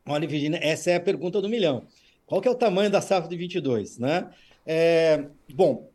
Olha, 0.09 0.27
Virginia, 0.27 0.61
essa 0.63 0.91
é 0.91 0.97
a 0.97 1.01
pergunta 1.01 1.41
do 1.41 1.49
milhão. 1.49 1.85
Qual 2.27 2.41
que 2.41 2.49
é 2.49 2.51
o 2.51 2.55
tamanho 2.55 2.91
da 2.91 3.01
safra 3.01 3.29
de 3.29 3.37
22, 3.37 3.99
né? 3.99 4.31
É, 4.65 5.25
bom, 5.53 5.91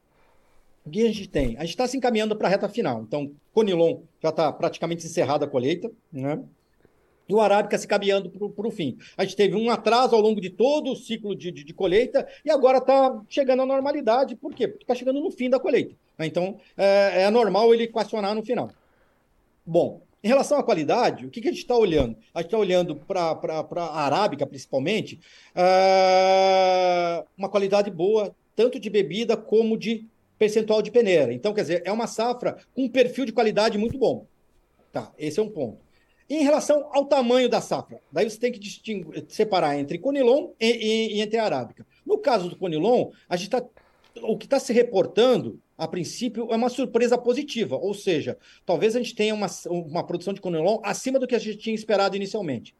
o 0.85 0.89
que 0.89 1.03
a 1.03 1.07
gente 1.07 1.27
tem? 1.27 1.57
A 1.57 1.61
gente 1.61 1.71
está 1.71 1.87
se 1.87 1.97
encaminhando 1.97 2.35
para 2.35 2.47
a 2.47 2.51
reta 2.51 2.69
final. 2.69 3.01
Então, 3.01 3.31
Conilon 3.53 4.01
já 4.21 4.29
está 4.29 4.51
praticamente 4.51 5.05
encerrada 5.05 5.45
a 5.45 5.47
colheita, 5.47 5.91
né? 6.11 6.39
e 7.31 7.33
o 7.33 7.39
Arábica 7.39 7.77
se 7.77 7.87
caminhando 7.87 8.29
para 8.29 8.67
o 8.67 8.71
fim. 8.71 8.97
A 9.17 9.23
gente 9.23 9.37
teve 9.37 9.55
um 9.55 9.69
atraso 9.69 10.13
ao 10.13 10.21
longo 10.21 10.41
de 10.41 10.49
todo 10.49 10.91
o 10.91 10.95
ciclo 10.95 11.33
de, 11.33 11.49
de, 11.49 11.63
de 11.63 11.73
colheita 11.73 12.27
e 12.43 12.51
agora 12.51 12.79
está 12.79 13.21
chegando 13.29 13.61
à 13.61 13.65
normalidade. 13.65 14.35
Por 14.35 14.53
quê? 14.53 14.67
Porque 14.67 14.83
está 14.83 14.93
chegando 14.93 15.21
no 15.21 15.31
fim 15.31 15.49
da 15.49 15.59
colheita. 15.59 15.95
Né? 16.17 16.25
Então, 16.25 16.59
é, 16.75 17.23
é 17.23 17.29
normal 17.29 17.73
ele 17.73 17.83
equacionar 17.83 18.35
no 18.35 18.43
final. 18.43 18.69
Bom, 19.65 20.01
em 20.23 20.27
relação 20.27 20.59
à 20.59 20.63
qualidade, 20.63 21.25
o 21.25 21.29
que, 21.29 21.41
que 21.41 21.47
a 21.47 21.51
gente 21.51 21.61
está 21.61 21.75
olhando? 21.75 22.15
A 22.33 22.39
gente 22.39 22.47
está 22.47 22.57
olhando 22.57 22.95
para 22.95 23.39
a 23.75 24.05
Arábica, 24.05 24.45
principalmente, 24.45 25.19
uh, 25.55 27.25
uma 27.35 27.49
qualidade 27.49 27.89
boa, 27.89 28.35
tanto 28.55 28.79
de 28.79 28.89
bebida 28.89 29.35
como 29.35 29.77
de 29.77 30.05
percentual 30.37 30.81
de 30.81 30.91
peneira. 30.91 31.33
Então, 31.33 31.53
quer 31.53 31.61
dizer, 31.61 31.81
é 31.85 31.91
uma 31.91 32.07
safra 32.07 32.57
com 32.75 32.83
um 32.83 32.89
perfil 32.89 33.25
de 33.25 33.31
qualidade 33.31 33.77
muito 33.77 33.97
bom. 33.97 34.27
Tá, 34.91 35.11
esse 35.17 35.39
é 35.39 35.43
um 35.43 35.49
ponto. 35.49 35.79
Em 36.29 36.43
relação 36.43 36.87
ao 36.93 37.05
tamanho 37.05 37.49
da 37.49 37.59
safra, 37.59 37.99
daí 38.11 38.29
você 38.29 38.39
tem 38.39 38.51
que 38.51 38.59
separar 39.27 39.77
entre 39.77 39.97
Conilon 39.97 40.51
e, 40.59 40.65
e, 40.65 41.17
e 41.17 41.21
entre 41.21 41.37
a 41.37 41.45
Arábica. 41.45 41.85
No 42.05 42.17
caso 42.19 42.47
do 42.47 42.55
Conilon, 42.55 43.11
a 43.27 43.35
gente 43.35 43.49
tá, 43.49 43.63
o 44.21 44.37
que 44.37 44.45
está 44.45 44.59
se 44.59 44.71
reportando, 44.71 45.59
a 45.81 45.87
princípio, 45.87 46.47
é 46.51 46.55
uma 46.55 46.69
surpresa 46.69 47.17
positiva, 47.17 47.75
ou 47.75 47.95
seja, 47.95 48.37
talvez 48.67 48.95
a 48.95 48.99
gente 48.99 49.15
tenha 49.15 49.33
uma, 49.33 49.47
uma 49.67 50.05
produção 50.05 50.31
de 50.31 50.39
Conilon 50.39 50.79
acima 50.83 51.17
do 51.17 51.25
que 51.25 51.33
a 51.33 51.39
gente 51.39 51.57
tinha 51.57 51.73
esperado 51.73 52.15
inicialmente. 52.15 52.75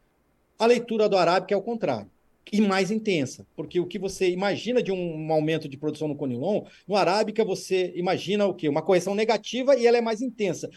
A 0.56 0.66
leitura 0.66 1.08
do 1.08 1.16
Arábica 1.16 1.52
é 1.52 1.56
o 1.56 1.62
contrário 1.62 2.08
e 2.52 2.60
mais 2.60 2.92
intensa, 2.92 3.44
porque 3.56 3.80
o 3.80 3.86
que 3.86 3.98
você 3.98 4.30
imagina 4.30 4.80
de 4.80 4.92
um, 4.92 5.26
um, 5.26 5.32
aumento 5.32 5.68
de 5.68 5.76
produção 5.76 6.06
no 6.06 6.14
Conilon, 6.14 6.62
no 6.86 6.94
Arábica 6.94 7.44
você 7.44 7.92
imagina 7.96 8.46
o 8.46 8.54
quê? 8.54 8.68
Uma 8.68 8.82
correção 8.82 9.16
negativa 9.16 9.74
e 9.74 9.84
ela 9.84 9.98
é 9.98 10.00
mais 10.00 10.22
intensa 10.22 10.70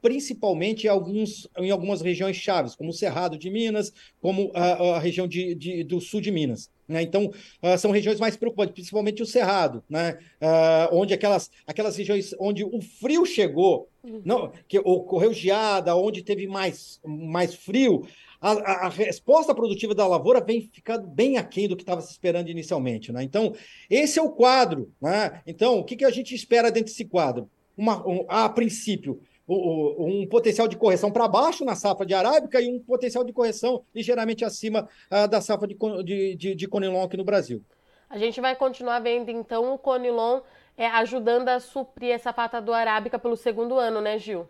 principalmente 0.00 0.84
em, 0.84 0.90
alguns, 0.90 1.48
em 1.58 1.70
algumas 1.70 2.00
regiões 2.00 2.36
chaves, 2.36 2.74
como 2.74 2.90
o 2.90 2.94
Cerrado 2.94 3.38
de 3.38 3.50
Minas, 3.50 3.92
como 4.20 4.50
a, 4.54 4.96
a 4.96 4.98
região 4.98 5.26
de, 5.26 5.54
de, 5.54 5.84
do 5.84 6.00
sul 6.00 6.20
de 6.20 6.30
Minas. 6.30 6.70
Né? 6.90 7.02
Então, 7.02 7.26
uh, 7.26 7.78
são 7.78 7.92
regiões 7.92 8.18
mais 8.18 8.36
preocupantes, 8.36 8.74
principalmente 8.74 9.22
o 9.22 9.26
Cerrado, 9.26 9.84
né? 9.88 10.18
Uh, 10.42 10.96
onde 10.96 11.14
aquelas, 11.14 11.48
aquelas 11.64 11.96
regiões 11.96 12.34
onde 12.38 12.64
o 12.64 12.80
frio 12.82 13.24
chegou, 13.24 13.88
uhum. 14.02 14.20
não, 14.24 14.52
que 14.66 14.76
ocorreu 14.80 15.32
geada, 15.32 15.94
onde 15.94 16.20
teve 16.20 16.48
mais, 16.48 17.00
mais 17.04 17.54
frio, 17.54 18.04
a, 18.40 18.52
a, 18.52 18.86
a, 18.86 18.88
resposta 18.88 19.54
produtiva 19.54 19.94
da 19.94 20.06
lavoura 20.06 20.40
vem 20.40 20.62
ficando 20.72 21.06
bem 21.06 21.36
aquém 21.36 21.68
do 21.68 21.76
que 21.76 21.82
estava 21.82 22.00
se 22.00 22.10
esperando 22.10 22.48
inicialmente. 22.48 23.12
Né? 23.12 23.22
Então, 23.22 23.54
esse 23.88 24.18
é 24.18 24.22
o 24.22 24.30
quadro. 24.30 24.92
Né? 25.00 25.42
Então, 25.46 25.78
o 25.78 25.84
que, 25.84 25.94
que 25.94 26.04
a 26.04 26.10
gente 26.10 26.34
espera 26.34 26.72
dentro 26.72 26.90
desse 26.90 27.04
quadro? 27.04 27.48
Uma, 27.76 28.04
um, 28.06 28.24
a 28.28 28.48
princípio, 28.48 29.20
um 29.52 30.26
potencial 30.28 30.68
de 30.68 30.76
correção 30.76 31.10
para 31.10 31.26
baixo 31.26 31.64
na 31.64 31.74
safra 31.74 32.06
de 32.06 32.14
arábica 32.14 32.60
e 32.60 32.68
um 32.68 32.78
potencial 32.78 33.24
de 33.24 33.32
correção 33.32 33.82
ligeiramente 33.94 34.44
acima 34.44 34.88
uh, 35.10 35.26
da 35.28 35.40
safra 35.40 35.66
de, 35.66 35.76
de, 36.04 36.34
de, 36.36 36.54
de 36.54 36.68
Conilon 36.68 37.02
aqui 37.02 37.16
no 37.16 37.24
Brasil. 37.24 37.62
A 38.08 38.18
gente 38.18 38.40
vai 38.40 38.56
continuar 38.56 39.00
vendo, 39.00 39.30
então, 39.30 39.74
o 39.74 39.78
Conilon 39.78 40.40
é, 40.76 40.86
ajudando 40.86 41.48
a 41.48 41.60
suprir 41.60 42.10
essa 42.10 42.32
pata 42.32 42.60
do 42.60 42.72
arábica 42.72 43.18
pelo 43.18 43.36
segundo 43.36 43.78
ano, 43.78 44.00
né, 44.00 44.18
Gil? 44.18 44.48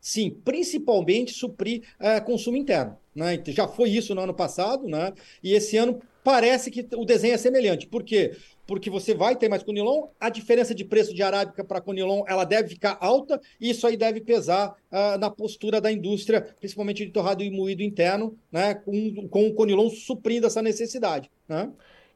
Sim, 0.00 0.30
principalmente 0.44 1.32
suprir 1.32 1.82
uh, 2.00 2.24
consumo 2.24 2.56
interno. 2.56 2.96
Né? 3.14 3.42
Já 3.46 3.66
foi 3.66 3.90
isso 3.90 4.14
no 4.14 4.20
ano 4.20 4.34
passado, 4.34 4.86
né? 4.86 5.12
e 5.42 5.52
esse 5.52 5.76
ano 5.76 6.00
parece 6.22 6.70
que 6.70 6.86
o 6.94 7.04
desenho 7.04 7.34
é 7.34 7.38
semelhante. 7.38 7.86
Por 7.86 8.02
quê? 8.02 8.36
Porque 8.66 8.90
você 8.90 9.14
vai 9.14 9.36
ter 9.36 9.48
mais 9.48 9.62
conilon, 9.62 10.08
a 10.18 10.28
diferença 10.28 10.74
de 10.74 10.84
preço 10.84 11.14
de 11.14 11.22
arábica 11.22 11.64
para 11.64 11.80
conilon 11.80 12.24
ela 12.26 12.44
deve 12.44 12.70
ficar 12.70 12.98
alta, 13.00 13.40
e 13.60 13.70
isso 13.70 13.86
aí 13.86 13.96
deve 13.96 14.20
pesar 14.20 14.76
uh, 14.90 15.18
na 15.18 15.30
postura 15.30 15.80
da 15.80 15.90
indústria, 15.92 16.42
principalmente 16.58 17.04
de 17.04 17.12
torrado 17.12 17.42
e 17.42 17.50
moído 17.50 17.82
interno, 17.82 18.36
né, 18.50 18.74
com, 18.74 19.28
com 19.28 19.46
o 19.48 19.54
conilon 19.54 19.88
suprindo 19.88 20.46
essa 20.46 20.60
necessidade. 20.60 21.30
Né? 21.48 21.70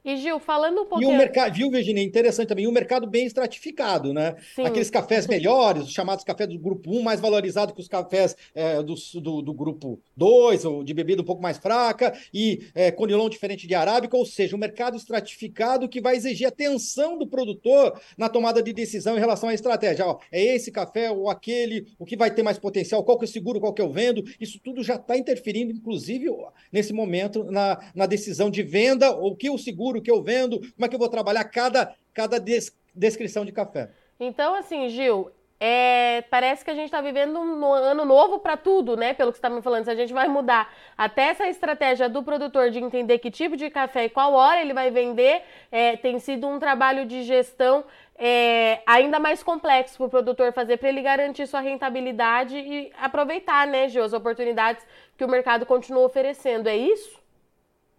E 0.05 0.17
Gil, 0.17 0.39
falando 0.41 0.83
um 0.83 0.87
pouquinho. 0.87 1.11
E 1.11 1.15
o 1.15 1.17
mercado, 1.17 1.55
viu, 1.55 1.71
Virginia? 1.71 2.03
Interessante 2.03 2.49
também, 2.49 2.67
o 2.67 2.73
mercado 2.73 3.07
bem 3.07 3.27
estratificado, 3.27 4.15
né? 4.15 4.35
Sim. 4.55 4.63
Aqueles 4.63 4.89
cafés 4.89 5.27
melhores, 5.27 5.85
os 5.85 5.93
chamados 5.93 6.25
cafés 6.25 6.49
do 6.49 6.59
grupo 6.59 6.91
1, 6.91 7.03
mais 7.03 7.21
valorizado 7.21 7.75
que 7.75 7.81
os 7.81 7.89
cafés 7.89 8.35
é, 8.55 8.83
do, 8.83 8.95
do, 9.21 9.43
do, 9.43 9.53
grupo 9.53 10.01
2, 10.17 10.65
ou 10.65 10.83
de 10.83 10.95
bebida 10.95 11.21
um 11.21 11.25
pouco 11.25 11.43
mais 11.43 11.59
fraca, 11.59 12.19
e 12.33 12.67
é, 12.75 12.91
conilon 12.91 13.29
diferente 13.29 13.67
de 13.67 13.75
arábica, 13.75 14.17
ou 14.17 14.25
seja, 14.25 14.57
um 14.57 14.59
mercado 14.59 14.97
estratificado 14.97 15.89
que 15.89 16.01
vai 16.01 16.17
exigir 16.17 16.47
atenção 16.47 17.19
do 17.19 17.27
produtor 17.27 18.01
na 18.17 18.29
tomada 18.29 18.63
de 18.63 18.73
decisão 18.73 19.17
em 19.17 19.21
relação 19.21 19.51
à 19.51 19.55
estratégia. 19.55 20.07
Ó, 20.07 20.19
é 20.33 20.43
esse 20.43 20.71
café 20.73 21.11
ou 21.11 21.29
aquele, 21.29 21.87
o 21.99 22.07
que 22.07 22.17
vai 22.17 22.31
ter 22.31 22.43
mais 22.43 22.59
potencial, 22.59 23.05
qual 23.05 23.19
que 23.19 23.25
eu 23.25 23.29
seguro, 23.29 23.61
qual 23.61 23.75
que 23.75 23.83
eu 23.83 23.91
vendo, 23.91 24.25
isso 24.41 24.59
tudo 24.63 24.83
já 24.83 24.95
está 24.95 25.17
interferindo, 25.17 25.73
inclusive, 25.73 26.27
nesse 26.73 26.93
momento, 26.95 27.45
na, 27.45 27.79
na 27.95 28.07
decisão 28.07 28.51
de 28.51 28.63
venda, 28.63 29.13
ou 29.13 29.37
que 29.37 29.49
eu 29.49 29.59
seguro 29.59 29.90
seguro 29.91 30.03
que 30.03 30.11
eu 30.11 30.23
vendo, 30.23 30.61
como 30.61 30.85
é 30.85 30.89
que 30.89 30.95
eu 30.95 30.99
vou 30.99 31.09
trabalhar 31.09 31.45
cada, 31.45 31.95
cada 32.15 32.39
des, 32.39 32.73
descrição 32.95 33.45
de 33.45 33.53
café. 33.53 33.91
Então, 34.19 34.55
assim, 34.55 34.89
Gil, 34.89 35.31
é, 35.59 36.23
parece 36.31 36.65
que 36.65 36.71
a 36.71 36.75
gente 36.75 36.87
está 36.87 37.01
vivendo 37.01 37.39
um 37.39 37.73
ano 37.73 38.05
novo 38.05 38.39
para 38.39 38.57
tudo, 38.57 38.97
né? 38.97 39.13
Pelo 39.13 39.31
que 39.31 39.37
você 39.37 39.47
está 39.47 39.51
me 39.51 39.61
falando, 39.61 39.85
se 39.85 39.91
a 39.91 39.95
gente 39.95 40.13
vai 40.13 40.29
mudar 40.29 40.73
até 40.97 41.29
essa 41.29 41.49
estratégia 41.49 42.09
do 42.09 42.23
produtor 42.23 42.71
de 42.71 42.79
entender 42.79 43.19
que 43.19 43.31
tipo 43.31 43.57
de 43.57 43.69
café 43.69 44.05
e 44.05 44.09
qual 44.09 44.33
hora 44.33 44.61
ele 44.61 44.73
vai 44.73 44.91
vender, 44.91 45.43
é, 45.71 45.97
tem 45.97 46.19
sido 46.19 46.47
um 46.47 46.59
trabalho 46.59 47.05
de 47.05 47.25
gestão 47.25 47.85
é, 48.17 48.81
ainda 48.87 49.19
mais 49.19 49.43
complexo 49.43 49.97
para 49.97 50.07
o 50.07 50.11
produtor 50.11 50.53
fazer 50.53 50.77
para 50.77 50.89
ele 50.89 51.03
garantir 51.03 51.47
sua 51.47 51.61
rentabilidade 51.61 52.57
e 52.57 52.93
aproveitar, 52.99 53.67
né, 53.67 53.89
Gil, 53.89 54.05
as 54.05 54.13
oportunidades 54.13 54.87
que 55.17 55.25
o 55.25 55.29
mercado 55.29 55.67
continua 55.67 56.05
oferecendo. 56.05 56.69
É 56.69 56.77
isso? 56.77 57.20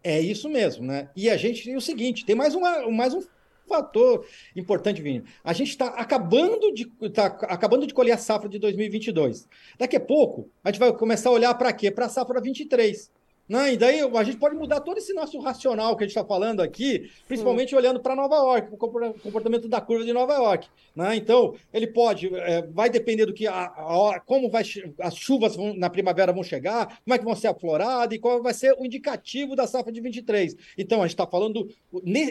É 0.03 0.20
isso 0.20 0.50
mesmo, 0.50 0.86
né? 0.86 1.10
E 1.15 1.29
a 1.29 1.38
gente 1.38 1.63
tem 1.63 1.75
o 1.75 1.81
seguinte: 1.81 2.25
tem 2.25 2.36
mais, 2.36 2.55
uma, 2.55 2.89
mais 2.89 3.13
um 3.13 3.22
fator 3.67 4.25
importante, 4.55 5.01
Vinho. 5.01 5.24
A 5.43 5.53
gente 5.53 5.70
está 5.70 5.88
acabando 5.88 6.74
de 6.74 6.86
tá 7.10 7.25
acabando 7.25 7.88
de 7.88 7.93
colher 7.93 8.12
a 8.12 8.17
safra 8.17 8.50
de 8.50 8.60
2022. 8.60 9.48
Daqui 9.77 9.96
a 9.96 10.00
pouco 10.00 10.50
a 10.63 10.70
gente 10.70 10.79
vai 10.79 10.91
começar 10.93 11.29
a 11.29 11.34
olhar 11.34 11.53
para 11.55 11.72
quê? 11.72 11.89
Para 11.89 12.05
a 12.05 12.10
safra 12.10 12.41
23. 12.41 13.12
Né? 13.48 13.74
E 13.74 13.77
daí 13.77 14.00
a 14.00 14.24
gente 14.24 14.38
pode 14.38 14.55
mudar 14.55 14.79
todo 14.79 14.98
esse 14.98 15.13
nosso 15.13 15.38
racional 15.39 15.98
que 15.98 16.03
a 16.03 16.07
gente 16.07 16.15
está 16.15 16.25
falando 16.25 16.62
aqui, 16.62 17.12
principalmente 17.27 17.71
Sim. 17.71 17.75
olhando 17.75 18.00
para 18.00 18.15
Nova 18.15 18.36
York, 18.36 18.74
o 18.74 18.77
comportamento 18.77 19.67
da 19.67 19.81
curva 19.81 20.05
de 20.05 20.13
Nova 20.13 20.33
York. 20.33 20.69
Né? 20.95 21.17
Então, 21.17 21.53
ele 21.74 21.88
pode, 21.88 22.33
é, 22.33 22.62
vai 22.67 22.89
depender 22.89 23.25
do 23.25 23.33
que 23.33 23.48
a, 23.48 23.65
a, 23.65 24.21
como 24.25 24.50
vai, 24.50 24.63
as 25.00 25.15
chuvas 25.15 25.55
vão, 25.55 25.75
na 25.75 25.89
primavera 25.89 26.31
vão 26.31 26.43
chegar, 26.43 27.01
como 27.03 27.13
é 27.13 27.17
que 27.17 27.25
vão 27.25 27.36
ser 27.36 27.48
afloradas 27.48 28.15
e 28.15 28.19
qual 28.19 28.41
vai 28.41 28.53
ser 28.53 28.74
o 28.79 28.86
indicativo 28.86 29.55
da 29.55 29.67
safra 29.67 29.91
de 29.91 30.00
23. 30.00 30.55
Então, 30.77 31.00
a 31.00 31.07
gente 31.07 31.13
está 31.13 31.27
falando. 31.27 31.67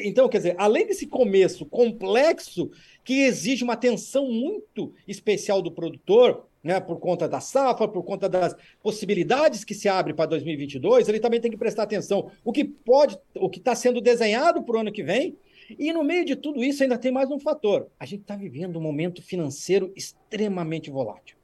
Então, 0.02 0.28
quer 0.28 0.38
dizer, 0.38 0.54
além 0.58 0.86
desse 0.86 1.06
começo 1.06 1.66
complexo, 1.66 2.70
que 3.04 3.22
exige 3.22 3.64
uma 3.64 3.74
atenção 3.74 4.30
muito 4.30 4.94
especial 5.06 5.60
do 5.60 5.72
produtor, 5.72 6.46
né, 6.62 6.78
por 6.78 6.98
conta 6.98 7.28
da 7.28 7.40
safra, 7.40 7.88
por 7.88 8.02
conta 8.02 8.28
das 8.28 8.54
possibilidades 8.82 9.64
que 9.64 9.74
se 9.74 9.88
abre 9.88 10.12
para 10.12 10.26
2022, 10.26 11.08
ele 11.08 11.20
também 11.20 11.40
tem 11.40 11.50
que 11.50 11.56
prestar 11.56 11.84
atenção 11.84 12.30
o 12.44 12.52
que 12.52 12.64
pode, 12.64 13.18
o 13.34 13.48
que 13.48 13.58
está 13.58 13.74
sendo 13.74 14.00
desenhado 14.00 14.62
para 14.62 14.76
o 14.76 14.80
ano 14.80 14.92
que 14.92 15.02
vem. 15.02 15.36
E 15.78 15.92
no 15.92 16.02
meio 16.02 16.24
de 16.24 16.34
tudo 16.34 16.64
isso 16.64 16.82
ainda 16.82 16.98
tem 16.98 17.12
mais 17.12 17.30
um 17.30 17.38
fator. 17.38 17.88
A 17.98 18.04
gente 18.04 18.22
está 18.22 18.34
vivendo 18.34 18.76
um 18.76 18.82
momento 18.82 19.22
financeiro 19.22 19.92
extremamente 19.94 20.90
volátil. 20.90 21.36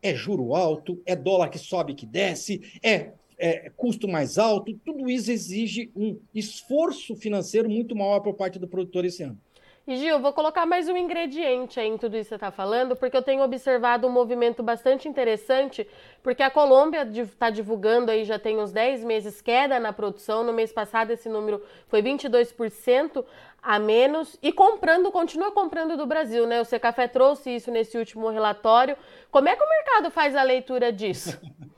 É 0.00 0.14
juro 0.14 0.54
alto, 0.54 1.00
é 1.04 1.14
dólar 1.14 1.48
que 1.48 1.58
sobe 1.58 1.94
que 1.94 2.06
desce, 2.06 2.60
é, 2.82 3.10
é 3.38 3.70
custo 3.76 4.06
mais 4.06 4.38
alto. 4.38 4.72
Tudo 4.84 5.10
isso 5.10 5.30
exige 5.30 5.90
um 5.96 6.18
esforço 6.34 7.16
financeiro 7.16 7.68
muito 7.68 7.94
maior 7.94 8.20
por 8.20 8.34
parte 8.34 8.58
do 8.58 8.68
produtor 8.68 9.04
esse 9.04 9.22
ano. 9.24 9.38
E 9.84 9.96
Gil, 9.96 10.20
vou 10.20 10.32
colocar 10.32 10.64
mais 10.64 10.88
um 10.88 10.96
ingrediente 10.96 11.80
aí 11.80 11.88
em 11.88 11.98
tudo 11.98 12.16
isso 12.16 12.26
que 12.26 12.28
você 12.28 12.34
está 12.36 12.52
falando, 12.52 12.94
porque 12.94 13.16
eu 13.16 13.22
tenho 13.22 13.42
observado 13.42 14.06
um 14.06 14.10
movimento 14.10 14.62
bastante 14.62 15.08
interessante, 15.08 15.88
porque 16.22 16.40
a 16.40 16.52
Colômbia 16.52 17.02
está 17.02 17.50
divulgando 17.50 18.08
aí 18.08 18.24
já 18.24 18.38
tem 18.38 18.60
uns 18.60 18.70
10 18.70 19.02
meses 19.02 19.40
queda 19.40 19.80
na 19.80 19.92
produção, 19.92 20.44
no 20.44 20.52
mês 20.52 20.72
passado 20.72 21.10
esse 21.10 21.28
número 21.28 21.60
foi 21.88 22.00
22% 22.00 23.24
a 23.60 23.80
menos, 23.80 24.38
e 24.40 24.52
comprando, 24.52 25.10
continua 25.10 25.50
comprando 25.50 25.96
do 25.96 26.06
Brasil, 26.06 26.46
né? 26.46 26.60
O 26.60 26.64
Secafé 26.64 27.08
trouxe 27.08 27.50
isso 27.50 27.70
nesse 27.72 27.98
último 27.98 28.28
relatório. 28.28 28.96
Como 29.32 29.48
é 29.48 29.56
que 29.56 29.64
o 29.64 29.68
mercado 29.68 30.12
faz 30.12 30.36
a 30.36 30.44
leitura 30.44 30.92
disso? 30.92 31.40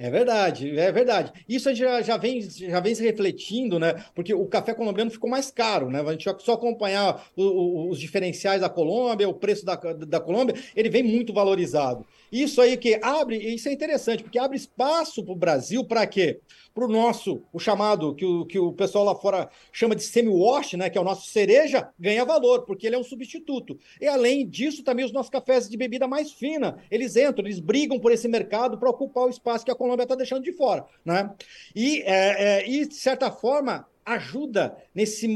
É 0.00 0.08
verdade, 0.10 0.78
é 0.78 0.92
verdade. 0.92 1.32
Isso 1.48 1.74
já, 1.74 2.00
já, 2.02 2.16
vem, 2.16 2.40
já 2.40 2.78
vem 2.78 2.94
se 2.94 3.02
refletindo, 3.02 3.80
né? 3.80 3.94
Porque 4.14 4.32
o 4.32 4.46
café 4.46 4.72
colombiano 4.72 5.10
ficou 5.10 5.28
mais 5.28 5.50
caro, 5.50 5.90
né? 5.90 6.00
A 6.00 6.12
gente 6.12 6.24
só 6.44 6.52
acompanhar 6.52 7.28
o, 7.34 7.42
o, 7.42 7.90
os 7.90 7.98
diferenciais 7.98 8.60
da 8.60 8.68
Colômbia, 8.68 9.28
o 9.28 9.34
preço 9.34 9.64
da, 9.66 9.74
da 9.74 10.20
Colômbia, 10.20 10.54
ele 10.76 10.88
vem 10.88 11.02
muito 11.02 11.32
valorizado. 11.32 12.06
Isso 12.30 12.60
aí 12.60 12.76
que 12.76 13.00
abre, 13.02 13.38
isso 13.38 13.68
é 13.68 13.72
interessante, 13.72 14.22
porque 14.22 14.38
abre 14.38 14.56
espaço 14.56 15.24
para 15.24 15.32
o 15.32 15.36
Brasil 15.36 15.84
para 15.84 16.06
quê? 16.06 16.38
Para 16.78 16.86
o 16.86 16.88
nosso, 16.88 17.42
o 17.52 17.58
chamado, 17.58 18.14
que 18.14 18.24
o, 18.24 18.46
que 18.46 18.56
o 18.56 18.72
pessoal 18.72 19.02
lá 19.02 19.12
fora 19.12 19.50
chama 19.72 19.96
de 19.96 20.02
semi-wash, 20.04 20.74
né? 20.74 20.88
Que 20.88 20.96
é 20.96 21.00
o 21.00 21.04
nosso 21.04 21.28
cereja, 21.28 21.88
ganha 21.98 22.24
valor, 22.24 22.62
porque 22.62 22.86
ele 22.86 22.94
é 22.94 22.98
um 22.98 23.02
substituto. 23.02 23.76
E 24.00 24.06
além 24.06 24.48
disso, 24.48 24.84
também 24.84 25.04
os 25.04 25.10
nossos 25.10 25.28
cafés 25.28 25.68
de 25.68 25.76
bebida 25.76 26.06
mais 26.06 26.30
fina, 26.30 26.78
eles 26.88 27.16
entram, 27.16 27.44
eles 27.44 27.58
brigam 27.58 27.98
por 27.98 28.12
esse 28.12 28.28
mercado 28.28 28.78
para 28.78 28.88
ocupar 28.88 29.24
o 29.24 29.28
espaço 29.28 29.64
que 29.64 29.72
a 29.72 29.74
Colômbia 29.74 30.04
está 30.04 30.14
deixando 30.14 30.44
de 30.44 30.52
fora. 30.52 30.86
Né? 31.04 31.28
E, 31.74 32.00
é, 32.02 32.60
é, 32.60 32.70
e, 32.70 32.86
de 32.86 32.94
certa 32.94 33.28
forma, 33.28 33.84
ajuda 34.04 34.76
nesse 34.94 35.28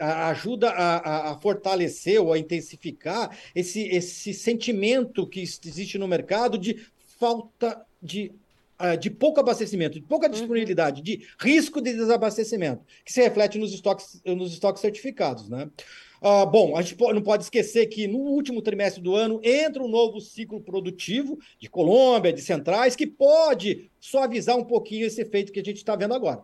ajuda 0.00 0.70
a, 0.70 1.32
a, 1.32 1.38
fortalecer 1.38 2.18
ou 2.18 2.32
a 2.32 2.38
intensificar 2.38 3.36
esse, 3.54 3.82
esse 3.88 4.32
sentimento 4.32 5.26
que 5.26 5.42
existe 5.42 5.98
no 5.98 6.08
mercado 6.08 6.56
de 6.56 6.82
falta 7.18 7.84
de 8.02 8.32
de 9.00 9.10
pouco 9.10 9.40
abastecimento, 9.40 9.94
de 9.94 10.06
pouca 10.06 10.26
uhum. 10.26 10.32
disponibilidade, 10.32 11.02
de 11.02 11.26
risco 11.38 11.80
de 11.80 11.92
desabastecimento, 11.92 12.84
que 13.04 13.12
se 13.12 13.22
reflete 13.22 13.58
nos 13.58 13.72
estoques, 13.72 14.20
nos 14.24 14.52
estoques 14.52 14.80
certificados. 14.80 15.48
Né? 15.48 15.70
Ah, 16.20 16.46
bom, 16.46 16.76
a 16.76 16.82
gente 16.82 16.96
não 16.98 17.22
pode 17.22 17.44
esquecer 17.44 17.86
que 17.86 18.06
no 18.06 18.18
último 18.18 18.62
trimestre 18.62 19.02
do 19.02 19.14
ano 19.14 19.40
entra 19.42 19.82
um 19.82 19.88
novo 19.88 20.20
ciclo 20.20 20.60
produtivo 20.60 21.38
de 21.58 21.68
Colômbia, 21.68 22.32
de 22.32 22.40
centrais, 22.40 22.96
que 22.96 23.06
pode 23.06 23.90
suavizar 24.00 24.56
um 24.56 24.64
pouquinho 24.64 25.06
esse 25.06 25.20
efeito 25.20 25.52
que 25.52 25.60
a 25.60 25.64
gente 25.64 25.76
está 25.76 25.94
vendo 25.94 26.14
agora. 26.14 26.42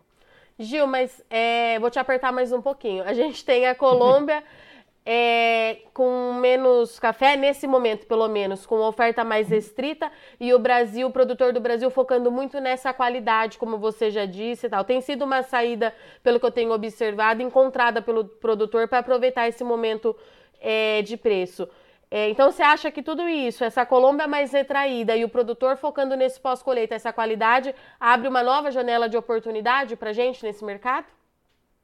Gil, 0.59 0.85
mas 0.85 1.21
é, 1.29 1.79
vou 1.79 1.89
te 1.89 1.97
apertar 1.97 2.31
mais 2.31 2.51
um 2.51 2.61
pouquinho. 2.61 3.03
A 3.03 3.13
gente 3.13 3.43
tem 3.43 3.65
a 3.65 3.73
Colômbia 3.73 4.43
é, 5.05 5.79
com 5.93 6.33
menos 6.33 6.97
café, 6.99 7.35
nesse 7.35 7.67
momento, 7.67 8.07
pelo 8.07 8.27
menos, 8.27 8.65
com 8.65 8.79
oferta 8.79 9.23
mais 9.23 9.49
restrita, 9.49 10.11
e 10.39 10.53
o 10.53 10.59
Brasil, 10.59 11.07
o 11.07 11.11
produtor 11.11 11.51
do 11.51 11.59
Brasil, 11.59 11.89
focando 11.89 12.31
muito 12.31 12.59
nessa 12.59 12.93
qualidade, 12.93 13.57
como 13.57 13.77
você 13.77 14.09
já 14.09 14.25
disse 14.25 14.67
e 14.67 14.69
tal. 14.69 14.83
Tem 14.83 15.01
sido 15.01 15.25
uma 15.25 15.43
saída, 15.43 15.93
pelo 16.21 16.39
que 16.39 16.45
eu 16.45 16.51
tenho 16.51 16.71
observado, 16.71 17.41
encontrada 17.41 18.01
pelo 18.01 18.25
produtor 18.25 18.87
para 18.87 18.99
aproveitar 18.99 19.47
esse 19.47 19.63
momento 19.63 20.15
é, 20.61 21.01
de 21.01 21.17
preço. 21.17 21.67
É, 22.09 22.29
então, 22.29 22.51
você 22.51 22.61
acha 22.61 22.91
que 22.91 23.01
tudo 23.01 23.27
isso, 23.27 23.63
essa 23.63 23.85
Colômbia 23.85 24.27
mais 24.27 24.53
retraída 24.53 25.15
e 25.15 25.25
o 25.25 25.29
produtor 25.29 25.75
focando 25.77 26.15
nesse 26.15 26.39
pós-colheita, 26.39 26.93
essa 26.95 27.11
qualidade, 27.11 27.73
abre 27.99 28.27
uma 28.27 28.43
nova 28.43 28.69
janela 28.69 29.09
de 29.09 29.17
oportunidade 29.17 29.95
para 29.95 30.13
gente 30.13 30.45
nesse 30.45 30.63
mercado? 30.63 31.07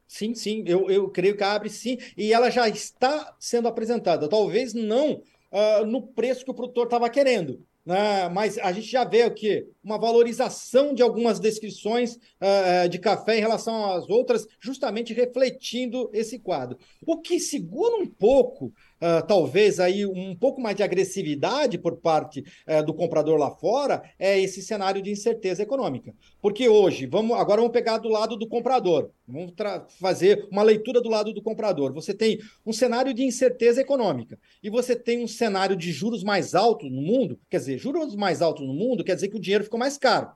Sim, 0.10 0.34
sim, 0.34 0.64
eu, 0.66 0.90
eu 0.90 1.08
creio 1.08 1.38
que 1.38 1.44
abre 1.44 1.70
sim, 1.70 1.96
e 2.18 2.34
ela 2.34 2.50
já 2.50 2.68
está 2.68 3.36
sendo 3.40 3.68
apresentada, 3.68 4.28
talvez 4.28 4.74
não 4.74 5.22
uh, 5.52 5.86
no 5.86 6.02
preço 6.02 6.44
que 6.44 6.50
o 6.50 6.54
produtor 6.54 6.86
estava 6.86 7.08
querendo, 7.12 7.64
né? 7.86 8.28
mas 8.28 8.58
a 8.58 8.72
gente 8.72 8.88
já 8.88 9.04
vê 9.04 9.24
o 9.26 9.32
que 9.32 9.68
uma 9.84 10.00
valorização 10.00 10.96
de 10.96 11.04
algumas 11.04 11.40
descrições 11.40 12.16
uh, 12.16 12.90
de 12.90 12.98
café 12.98 13.38
em 13.38 13.42
relação 13.42 13.94
às 13.94 14.10
outras, 14.10 14.48
justamente 14.60 15.14
refletindo 15.14 16.10
esse 16.12 16.40
quadro. 16.40 16.80
O 17.06 17.22
que 17.22 17.40
segura 17.40 18.02
um 18.02 18.08
pouco 18.08 18.74
uh, 19.02 19.26
talvez 19.26 19.80
aí 19.80 20.06
um 20.06 20.36
pouco 20.36 20.62
mais 20.62 20.76
de 20.76 20.84
agressividade 20.84 21.78
por 21.78 21.98
parte 21.98 22.44
uh, 22.68 22.84
do 22.86 22.94
comprador 22.94 23.38
lá 23.38 23.52
fora 23.52 24.02
é 24.18 24.40
esse 24.40 24.62
cenário 24.62 25.02
de 25.02 25.12
incerteza 25.12 25.64
econômica. 25.64 26.14
Porque 26.42 26.68
hoje, 26.70 27.06
vamos 27.06 27.38
agora 27.38 27.62
vamos 27.62 27.74
pegar 27.74 27.98
do 27.98 28.10
lado 28.10 28.38
do 28.38 28.48
comprador, 28.48 29.12
vamos 29.28 29.54
fazer 30.00 30.48
uma 30.52 30.64
leitura 30.64 31.02
do 31.02 31.10
lado 31.10 31.34
do 31.34 31.42
comprador. 31.42 31.94
Você 31.94 32.14
tem 32.14 32.40
um 32.66 32.74
cenário 32.74 33.14
de 33.14 33.24
incerteza 33.24 33.82
econômica 33.82 34.38
e 34.64 34.70
você 34.70 34.96
tem 34.96 35.24
um 35.24 35.28
cenário 35.28 35.76
de 35.76 35.92
juros 35.92 36.24
mais 36.24 36.56
altos 36.56 36.90
no 36.92 37.02
mundo, 37.02 37.40
quer 37.50 37.58
dizer, 37.58 37.78
juros 37.78 38.16
mais 38.16 38.42
altos 38.42 38.66
no 38.66 38.74
mundo 38.74 39.04
quer 39.04 39.16
dizer 39.16 39.30
que 39.30 39.38
o 39.38 39.42
dinheiro 39.42 39.64
ficou 39.64 39.80
mais 39.80 39.98
caro 39.98 40.30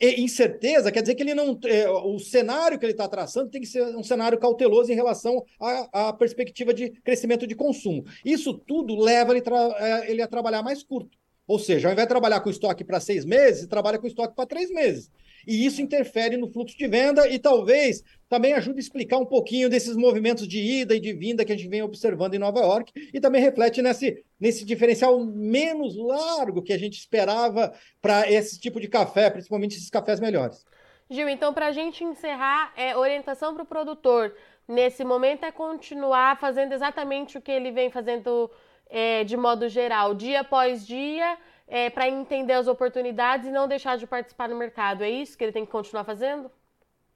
incerteza 0.00 0.90
quer 0.90 1.02
dizer 1.02 1.14
que 1.14 1.22
ele 1.22 1.34
não. 1.34 1.58
É, 1.64 1.88
o 1.90 2.18
cenário 2.18 2.78
que 2.78 2.84
ele 2.84 2.92
está 2.92 3.06
traçando 3.06 3.50
tem 3.50 3.60
que 3.60 3.66
ser 3.66 3.82
um 3.96 4.02
cenário 4.02 4.38
cauteloso 4.38 4.90
em 4.90 4.94
relação 4.94 5.44
à, 5.60 6.08
à, 6.08 6.12
perspectiva 6.12 6.72
de 6.72 6.90
crescimento 7.02 7.46
de 7.46 7.54
consumo. 7.54 8.04
Isso 8.24 8.54
tudo 8.54 8.98
leva 8.98 9.36
ele, 9.36 9.44
é, 9.78 10.10
ele 10.10 10.22
a 10.22 10.26
trabalhar 10.26 10.62
mais 10.62 10.82
curto. 10.82 11.18
Ou 11.46 11.58
seja, 11.58 11.88
ao 11.88 11.92
invés 11.92 12.06
de 12.06 12.10
trabalhar 12.10 12.40
com 12.40 12.48
estoque 12.48 12.84
para 12.84 13.00
seis 13.00 13.24
meses, 13.24 13.66
trabalha 13.66 13.98
com 13.98 14.06
estoque 14.06 14.34
para 14.34 14.46
três 14.46 14.70
meses. 14.70 15.10
E 15.46 15.66
isso 15.66 15.82
interfere 15.82 16.36
no 16.36 16.48
fluxo 16.48 16.78
de 16.78 16.86
venda 16.86 17.28
e 17.28 17.38
talvez 17.38 18.02
também 18.30 18.54
ajude 18.54 18.78
a 18.78 18.80
explicar 18.80 19.18
um 19.18 19.26
pouquinho 19.26 19.68
desses 19.68 19.96
movimentos 19.96 20.46
de 20.46 20.58
ida 20.58 20.94
e 20.94 21.00
de 21.00 21.12
vinda 21.12 21.44
que 21.44 21.52
a 21.52 21.56
gente 21.56 21.68
vem 21.68 21.82
observando 21.82 22.34
em 22.34 22.38
Nova 22.38 22.60
York 22.60 22.92
e 23.12 23.20
também 23.20 23.42
reflete 23.42 23.82
nesse, 23.82 24.24
nesse 24.38 24.64
diferencial 24.64 25.18
menos 25.24 25.96
largo 25.96 26.62
que 26.62 26.72
a 26.72 26.78
gente 26.78 26.96
esperava 26.96 27.74
para 28.00 28.30
esse 28.30 28.58
tipo 28.58 28.80
de 28.80 28.86
café, 28.86 29.28
principalmente 29.28 29.76
esses 29.76 29.90
cafés 29.90 30.20
melhores. 30.20 30.64
Gil, 31.10 31.28
então 31.28 31.52
para 31.52 31.66
a 31.66 31.72
gente 31.72 32.04
encerrar, 32.04 32.72
é 32.76 32.96
orientação 32.96 33.52
para 33.52 33.64
o 33.64 33.66
produtor 33.66 34.32
nesse 34.68 35.04
momento 35.04 35.44
é 35.44 35.50
continuar 35.50 36.38
fazendo 36.38 36.72
exatamente 36.72 37.36
o 37.36 37.40
que 37.40 37.50
ele 37.50 37.72
vem 37.72 37.90
fazendo 37.90 38.48
é, 38.88 39.24
de 39.24 39.36
modo 39.36 39.68
geral, 39.68 40.14
dia 40.14 40.40
após 40.40 40.86
dia, 40.86 41.36
é, 41.66 41.90
para 41.90 42.08
entender 42.08 42.52
as 42.52 42.68
oportunidades 42.68 43.48
e 43.48 43.50
não 43.50 43.66
deixar 43.66 43.98
de 43.98 44.06
participar 44.06 44.48
no 44.48 44.56
mercado. 44.56 45.02
É 45.02 45.10
isso 45.10 45.36
que 45.36 45.42
ele 45.42 45.52
tem 45.52 45.66
que 45.66 45.72
continuar 45.72 46.04
fazendo? 46.04 46.48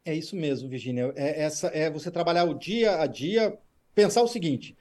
É 0.05 0.15
isso 0.15 0.37
mesmo, 0.37 0.69
Virginia. 0.69 1.13
É, 1.17 1.43
essa, 1.43 1.69
é 1.69 1.89
você 1.91 2.11
trabalhar 2.11 2.45
o 2.45 2.55
dia 2.55 3.01
a 3.01 3.07
dia, 3.07 3.59
pensar 3.95 4.23
o 4.23 4.29
seguinte: 4.29 4.77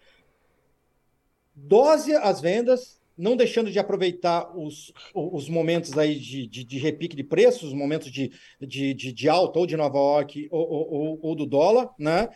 dose 1.56 2.14
as 2.16 2.42
vendas, 2.42 3.02
não 3.18 3.38
deixando 3.38 3.72
de 3.72 3.80
aproveitar 3.80 4.56
os, 4.58 4.92
os 5.14 5.48
momentos 5.48 5.98
aí 5.98 6.20
de, 6.20 6.46
de, 6.48 6.64
de 6.66 6.78
repique 6.78 7.16
de 7.16 7.24
preços, 7.24 7.70
os 7.70 7.74
momentos 7.74 8.12
de, 8.12 8.32
de, 8.60 8.94
de, 8.94 9.14
de 9.14 9.30
alta 9.30 9.60
ou 9.60 9.66
de 9.66 9.78
Nova 9.78 9.98
York 9.98 10.48
ou, 10.52 10.70
ou, 10.70 11.20
ou 11.22 11.36
do 11.36 11.46
dólar, 11.46 11.90
né? 11.98 12.30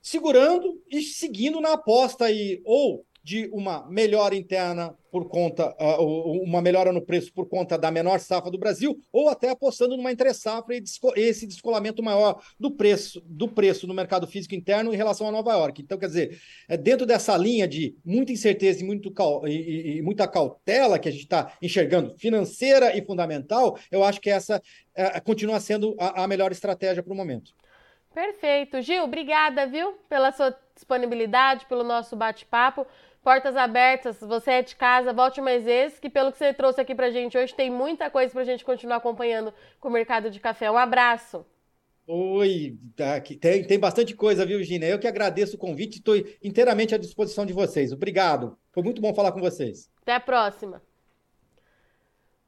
Segurando 0.00 0.82
e 0.90 1.00
seguindo 1.00 1.60
na 1.60 1.74
aposta 1.74 2.24
aí, 2.24 2.60
ou 2.64 3.06
de 3.22 3.48
uma 3.52 3.86
melhora 3.88 4.34
interna 4.34 4.94
por 5.10 5.28
conta, 5.28 5.76
uh, 5.78 6.42
uma 6.42 6.62
melhora 6.62 6.90
no 6.90 7.02
preço 7.02 7.32
por 7.32 7.46
conta 7.48 7.76
da 7.76 7.90
menor 7.90 8.18
safra 8.18 8.50
do 8.50 8.58
Brasil, 8.58 8.98
ou 9.12 9.28
até 9.28 9.50
apostando 9.50 9.96
numa 9.96 10.10
entre 10.10 10.32
safra 10.32 10.74
e 10.74 10.82
esse 11.16 11.46
descolamento 11.46 12.02
maior 12.02 12.42
do 12.58 12.70
preço, 12.70 13.22
do 13.26 13.46
preço 13.46 13.86
no 13.86 13.92
mercado 13.92 14.26
físico 14.26 14.54
interno 14.54 14.92
em 14.92 14.96
relação 14.96 15.28
a 15.28 15.32
Nova 15.32 15.52
York. 15.52 15.82
Então, 15.82 15.98
quer 15.98 16.06
dizer, 16.06 16.40
é 16.68 16.76
dentro 16.76 17.04
dessa 17.04 17.36
linha 17.36 17.68
de 17.68 17.94
muita 18.04 18.32
incerteza 18.32 18.80
e, 18.80 18.84
muito, 18.84 19.12
e, 19.46 19.98
e 19.98 20.02
muita 20.02 20.26
cautela 20.26 20.98
que 20.98 21.08
a 21.08 21.12
gente 21.12 21.24
está 21.24 21.52
enxergando, 21.60 22.16
financeira 22.18 22.96
e 22.96 23.04
fundamental, 23.04 23.78
eu 23.90 24.02
acho 24.02 24.20
que 24.20 24.30
essa 24.30 24.62
é, 24.94 25.20
continua 25.20 25.60
sendo 25.60 25.94
a, 25.98 26.24
a 26.24 26.26
melhor 26.26 26.52
estratégia 26.52 27.02
para 27.02 27.12
o 27.12 27.16
momento. 27.16 27.52
Perfeito. 28.14 28.80
Gil, 28.82 29.04
obrigada, 29.04 29.66
viu, 29.66 29.92
pela 30.08 30.32
sua 30.32 30.54
disponibilidade, 30.74 31.66
pelo 31.66 31.82
nosso 31.82 32.14
bate-papo. 32.14 32.86
Portas 33.22 33.56
abertas, 33.56 34.18
você 34.20 34.50
é 34.50 34.62
de 34.62 34.74
casa, 34.74 35.12
volte 35.12 35.40
mais 35.40 35.64
vezes, 35.64 35.98
que 35.98 36.10
pelo 36.10 36.32
que 36.32 36.38
você 36.38 36.52
trouxe 36.52 36.80
aqui 36.80 36.92
pra 36.92 37.10
gente 37.10 37.38
hoje, 37.38 37.54
tem 37.54 37.70
muita 37.70 38.10
coisa 38.10 38.32
pra 38.32 38.42
gente 38.42 38.64
continuar 38.64 38.96
acompanhando 38.96 39.54
com 39.78 39.88
o 39.88 39.92
mercado 39.92 40.28
de 40.28 40.40
café. 40.40 40.68
Um 40.68 40.76
abraço. 40.76 41.46
Oi, 42.04 42.76
tá 42.96 43.20
tem, 43.20 43.64
tem 43.64 43.78
bastante 43.78 44.16
coisa, 44.16 44.44
viu, 44.44 44.60
Gina? 44.64 44.86
Eu 44.86 44.98
que 44.98 45.06
agradeço 45.06 45.54
o 45.54 45.58
convite 45.58 45.96
e 45.96 45.98
estou 45.98 46.16
inteiramente 46.42 46.96
à 46.96 46.98
disposição 46.98 47.46
de 47.46 47.52
vocês. 47.52 47.92
Obrigado. 47.92 48.58
Foi 48.72 48.82
muito 48.82 49.00
bom 49.00 49.14
falar 49.14 49.30
com 49.30 49.40
vocês. 49.40 49.88
Até 50.02 50.14
a 50.14 50.20
próxima. 50.20 50.82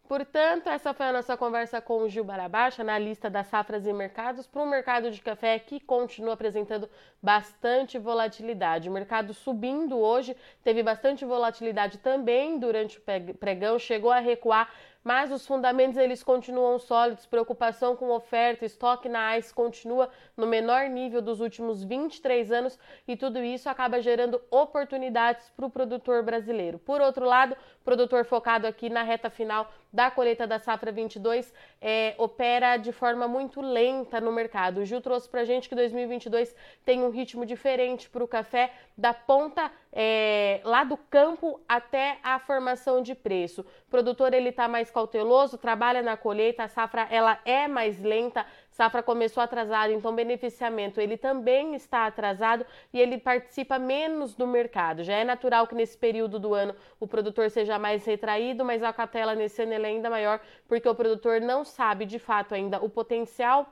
Portanto, 0.06 0.68
essa 0.68 0.92
foi 0.92 1.06
a 1.06 1.12
nossa 1.12 1.34
conversa 1.34 1.80
com 1.80 2.02
o 2.02 2.08
Gil 2.10 2.24
Barabacha, 2.24 2.82
analista 2.82 3.30
das 3.30 3.46
safras 3.46 3.86
e 3.86 3.92
mercados, 3.92 4.46
para 4.46 4.60
um 4.60 4.66
mercado 4.66 5.10
de 5.10 5.18
café 5.22 5.58
que 5.58 5.80
continua 5.80 6.34
apresentando 6.34 6.90
bastante 7.22 7.98
volatilidade. 7.98 8.90
O 8.90 8.92
mercado 8.92 9.32
subindo 9.32 9.98
hoje, 9.98 10.36
teve 10.62 10.82
bastante 10.82 11.24
volatilidade 11.24 11.96
também 11.98 12.58
durante 12.58 12.98
o 12.98 13.02
pregão, 13.34 13.78
chegou 13.78 14.10
a 14.10 14.18
recuar 14.18 14.70
mas 15.04 15.30
os 15.30 15.46
fundamentos 15.46 15.98
eles 15.98 16.22
continuam 16.22 16.78
sólidos, 16.78 17.26
preocupação 17.26 17.94
com 17.94 18.10
oferta, 18.10 18.64
estoque 18.64 19.06
na 19.06 19.36
ICE 19.36 19.52
continua 19.52 20.08
no 20.34 20.46
menor 20.46 20.88
nível 20.88 21.20
dos 21.20 21.40
últimos 21.40 21.84
23 21.84 22.50
anos 22.50 22.78
e 23.06 23.14
tudo 23.14 23.38
isso 23.40 23.68
acaba 23.68 24.00
gerando 24.00 24.40
oportunidades 24.50 25.50
para 25.50 25.66
o 25.66 25.70
produtor 25.70 26.22
brasileiro. 26.22 26.78
Por 26.78 27.02
outro 27.02 27.26
lado, 27.26 27.54
produtor 27.84 28.24
focado 28.24 28.66
aqui 28.66 28.88
na 28.88 29.02
reta 29.02 29.28
final 29.28 29.70
da 29.92 30.10
colheita 30.10 30.46
da 30.46 30.58
safra 30.58 30.90
22 30.90 31.52
é, 31.80 32.14
opera 32.18 32.76
de 32.78 32.90
forma 32.90 33.28
muito 33.28 33.60
lenta 33.60 34.20
no 34.20 34.32
mercado. 34.32 34.80
O 34.80 34.84
Gil 34.84 35.00
trouxe 35.00 35.28
para 35.28 35.44
gente 35.44 35.68
que 35.68 35.74
2022 35.74 36.56
tem 36.84 37.02
um 37.02 37.10
ritmo 37.10 37.44
diferente 37.44 38.08
para 38.08 38.24
o 38.24 38.28
café, 38.28 38.72
da 38.96 39.12
ponta 39.12 39.70
é, 39.92 40.60
lá 40.64 40.82
do 40.82 40.96
campo 40.96 41.60
até 41.68 42.18
a 42.22 42.38
formação 42.38 43.02
de 43.02 43.14
preço. 43.14 43.64
O 43.94 43.96
produtor 43.96 44.34
ele 44.34 44.48
está 44.48 44.66
mais 44.66 44.90
cauteloso, 44.90 45.56
trabalha 45.56 46.02
na 46.02 46.16
colheita, 46.16 46.64
a 46.64 46.68
safra 46.68 47.06
ela 47.12 47.38
é 47.44 47.68
mais 47.68 48.02
lenta, 48.02 48.44
safra 48.68 49.04
começou 49.04 49.40
atrasado, 49.40 49.92
então 49.92 50.12
beneficiamento 50.12 51.00
ele 51.00 51.16
também 51.16 51.76
está 51.76 52.04
atrasado 52.04 52.66
e 52.92 53.00
ele 53.00 53.18
participa 53.18 53.78
menos 53.78 54.34
do 54.34 54.48
mercado. 54.48 55.04
Já 55.04 55.14
é 55.14 55.22
natural 55.22 55.68
que 55.68 55.76
nesse 55.76 55.96
período 55.96 56.40
do 56.40 56.54
ano 56.54 56.74
o 56.98 57.06
produtor 57.06 57.48
seja 57.50 57.78
mais 57.78 58.04
retraído, 58.04 58.64
mas 58.64 58.82
a 58.82 58.92
cautela 58.92 59.36
nesse 59.36 59.62
ano 59.62 59.74
é 59.74 59.76
ainda 59.76 60.10
maior 60.10 60.40
porque 60.66 60.88
o 60.88 60.94
produtor 60.96 61.40
não 61.40 61.64
sabe 61.64 62.04
de 62.04 62.18
fato 62.18 62.52
ainda 62.52 62.84
o 62.84 62.88
potencial 62.88 63.64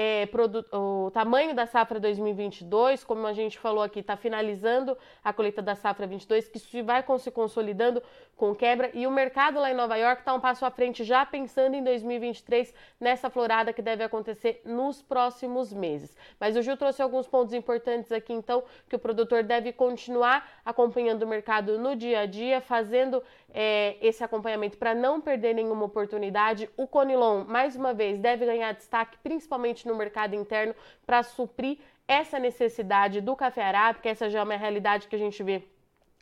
é, 0.00 0.28
o 0.72 1.10
tamanho 1.10 1.56
da 1.56 1.66
safra 1.66 1.98
2022, 1.98 3.02
como 3.02 3.26
a 3.26 3.32
gente 3.32 3.58
falou 3.58 3.82
aqui, 3.82 3.98
está 3.98 4.16
finalizando 4.16 4.96
a 5.24 5.32
colheita 5.32 5.60
da 5.60 5.74
safra 5.74 6.06
22, 6.06 6.46
que 6.46 6.58
isso 6.58 6.84
vai 6.84 7.04
se 7.18 7.32
consolidando 7.32 8.00
com 8.36 8.54
quebra 8.54 8.92
e 8.94 9.08
o 9.08 9.10
mercado 9.10 9.58
lá 9.58 9.72
em 9.72 9.74
Nova 9.74 9.96
York 9.96 10.22
está 10.22 10.32
um 10.32 10.38
passo 10.38 10.64
à 10.64 10.70
frente 10.70 11.02
já 11.02 11.26
pensando 11.26 11.74
em 11.74 11.82
2023 11.82 12.72
nessa 13.00 13.28
florada 13.28 13.72
que 13.72 13.82
deve 13.82 14.04
acontecer 14.04 14.62
nos 14.64 15.02
próximos 15.02 15.72
meses. 15.72 16.16
Mas 16.38 16.56
o 16.56 16.62
Gil 16.62 16.76
trouxe 16.76 17.02
alguns 17.02 17.26
pontos 17.26 17.52
importantes 17.52 18.12
aqui 18.12 18.32
então 18.32 18.62
que 18.88 18.94
o 18.94 18.98
produtor 19.00 19.42
deve 19.42 19.72
continuar 19.72 20.48
acompanhando 20.64 21.24
o 21.24 21.26
mercado 21.26 21.76
no 21.76 21.96
dia 21.96 22.20
a 22.20 22.26
dia, 22.26 22.60
fazendo 22.60 23.20
é, 23.52 23.96
esse 24.00 24.22
acompanhamento 24.22 24.78
para 24.78 24.94
não 24.94 25.20
perder 25.20 25.54
nenhuma 25.54 25.86
oportunidade. 25.86 26.70
O 26.76 26.86
Conilon, 26.86 27.44
mais 27.44 27.74
uma 27.74 27.92
vez, 27.92 28.20
deve 28.20 28.46
ganhar 28.46 28.72
destaque 28.72 29.18
principalmente 29.18 29.87
no 29.88 29.96
mercado 29.96 30.34
interno 30.34 30.74
para 31.04 31.22
suprir 31.22 31.78
essa 32.06 32.38
necessidade 32.38 33.20
do 33.20 33.34
café 33.34 33.62
arábica, 33.62 34.08
essa 34.08 34.30
já 34.30 34.40
é 34.40 34.42
uma 34.42 34.56
realidade 34.56 35.08
que 35.08 35.16
a 35.16 35.18
gente 35.18 35.42
vê 35.42 35.64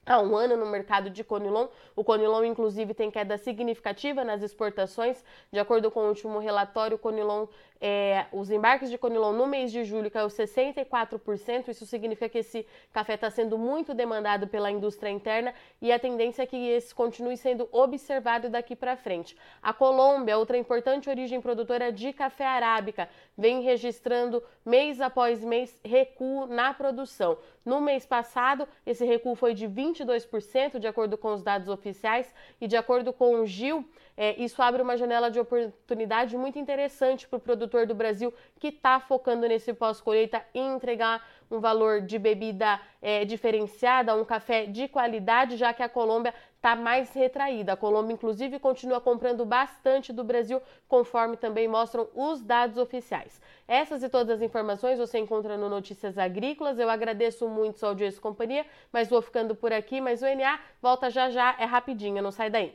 há 0.07 0.21
um 0.21 0.37
ano 0.37 0.57
no 0.57 0.67
mercado 0.67 1.11
de 1.11 1.25
Conilon. 1.25 1.67
O 1.95 2.05
Conilon, 2.05 2.45
inclusive, 2.45 2.95
tem 2.95 3.11
queda 3.11 3.37
significativa 3.37 4.25
nas 4.25 4.41
exportações. 4.41 5.23
De 5.53 5.59
acordo 5.59 5.91
com 5.91 6.01
o 6.01 6.09
último 6.09 6.39
relatório, 6.39 6.97
Conilon 6.97 7.47
é, 7.81 8.27
os 8.33 8.51
embarques 8.51 8.91
de 8.91 8.97
Conilon 8.97 9.33
no 9.33 9.47
mês 9.47 9.71
de 9.71 9.85
julho 9.85 10.11
caiu 10.11 10.29
64%. 10.29 11.69
Isso 11.69 11.87
significa 11.87 12.29
que 12.29 12.39
esse 12.39 12.67
café 12.93 13.15
está 13.15 13.31
sendo 13.31 13.59
muito 13.59 13.95
demandado 13.95 14.47
pela 14.47 14.71
indústria 14.71 15.11
interna 15.11 15.55
e 15.81 15.93
a 15.93 15.99
tendência 15.99 16.43
é 16.43 16.47
que 16.47 16.57
esse 16.57 16.95
continue 16.95 17.37
sendo 17.37 17.69
observado 17.71 18.49
daqui 18.49 18.75
para 18.75 18.97
frente. 18.97 19.37
A 19.63 19.73
Colômbia, 19.73 20.39
outra 20.39 20.57
importante 20.57 21.11
origem 21.11 21.41
produtora 21.41 21.93
de 21.93 22.13
café 22.13 22.47
arábica, 22.47 23.09
vem 23.37 23.63
registrando 23.63 24.43
mês 24.65 25.01
após 25.01 25.45
mês 25.45 25.79
recuo 25.85 26.47
na 26.47 26.73
produção. 26.73 27.37
No 27.65 27.81
mês 27.81 28.07
passado, 28.07 28.67
esse 28.87 29.05
recuo 29.05 29.35
foi 29.35 29.53
de 29.53 29.67
22%, 30.05 30.79
de 30.79 30.87
acordo 30.87 31.17
com 31.17 31.33
os 31.33 31.43
dados 31.43 31.69
oficiais, 31.69 32.33
e 32.61 32.67
de 32.67 32.77
acordo 32.77 33.13
com 33.13 33.41
o 33.41 33.47
Gil, 33.47 33.89
é, 34.17 34.35
isso 34.43 34.63
abre 34.63 34.81
uma 34.81 34.97
janela 34.97 35.31
de 35.31 35.39
oportunidade 35.39 36.37
muito 36.37 36.59
interessante 36.59 37.29
para 37.29 37.37
o 37.37 37.41
produtor 37.41 37.87
do 37.87 37.95
Brasil 37.95 38.33
que 38.59 38.69
está 38.69 38.99
focando 38.99 39.47
nesse 39.47 39.75
pós-colheita 39.75 40.43
em 40.55 40.75
entregar 40.75 41.23
um 41.51 41.61
valor 41.61 42.01
de 42.01 42.19
bebida 42.19 42.81
é, 43.01 43.25
diferenciada, 43.25 44.17
um 44.17 44.25
café 44.25 44.67
de 44.67 44.89
qualidade, 44.89 45.57
já 45.57 45.73
que 45.73 45.83
a 45.83 45.89
Colômbia 45.89 46.35
está 46.57 46.75
mais 46.75 47.13
retraída. 47.13 47.75
A 47.75 47.77
Colômbia, 47.77 48.15
inclusive, 48.15 48.59
continua 48.59 49.01
comprando 49.01 49.45
bastante 49.45 50.13
do 50.13 50.25
Brasil, 50.25 50.61
conforme 50.89 51.37
também 51.37 51.69
mostram 51.69 52.09
os 52.15 52.43
dados 52.43 52.79
oficiais. 52.79 53.41
Essas 53.69 54.03
e 54.03 54.09
todas 54.09 54.37
as 54.37 54.43
informações 54.43 54.99
você 54.99 55.19
encontra 55.19 55.57
no 55.57 55.69
Notícias 55.69 56.19
Agrícolas. 56.19 56.79
Eu 56.79 56.91
agradeço 56.91 57.49
muito 57.49 57.79
sua 57.79 57.91
audiência 57.91 58.19
e 58.19 58.23
companhia, 58.23 58.67
mas 58.93 59.09
vou 59.09 59.23
ficando 59.23 59.55
por 59.55 59.73
aqui. 59.73 60.01
Mas 60.01 60.23
o 60.23 60.27
NA 60.27 60.59
volta 60.83 61.11
já 61.11 61.31
já, 61.31 61.55
é 61.59 61.65
rapidinho, 61.65 62.23
não 62.23 62.33
sai 62.33 62.51
daí. 62.51 62.75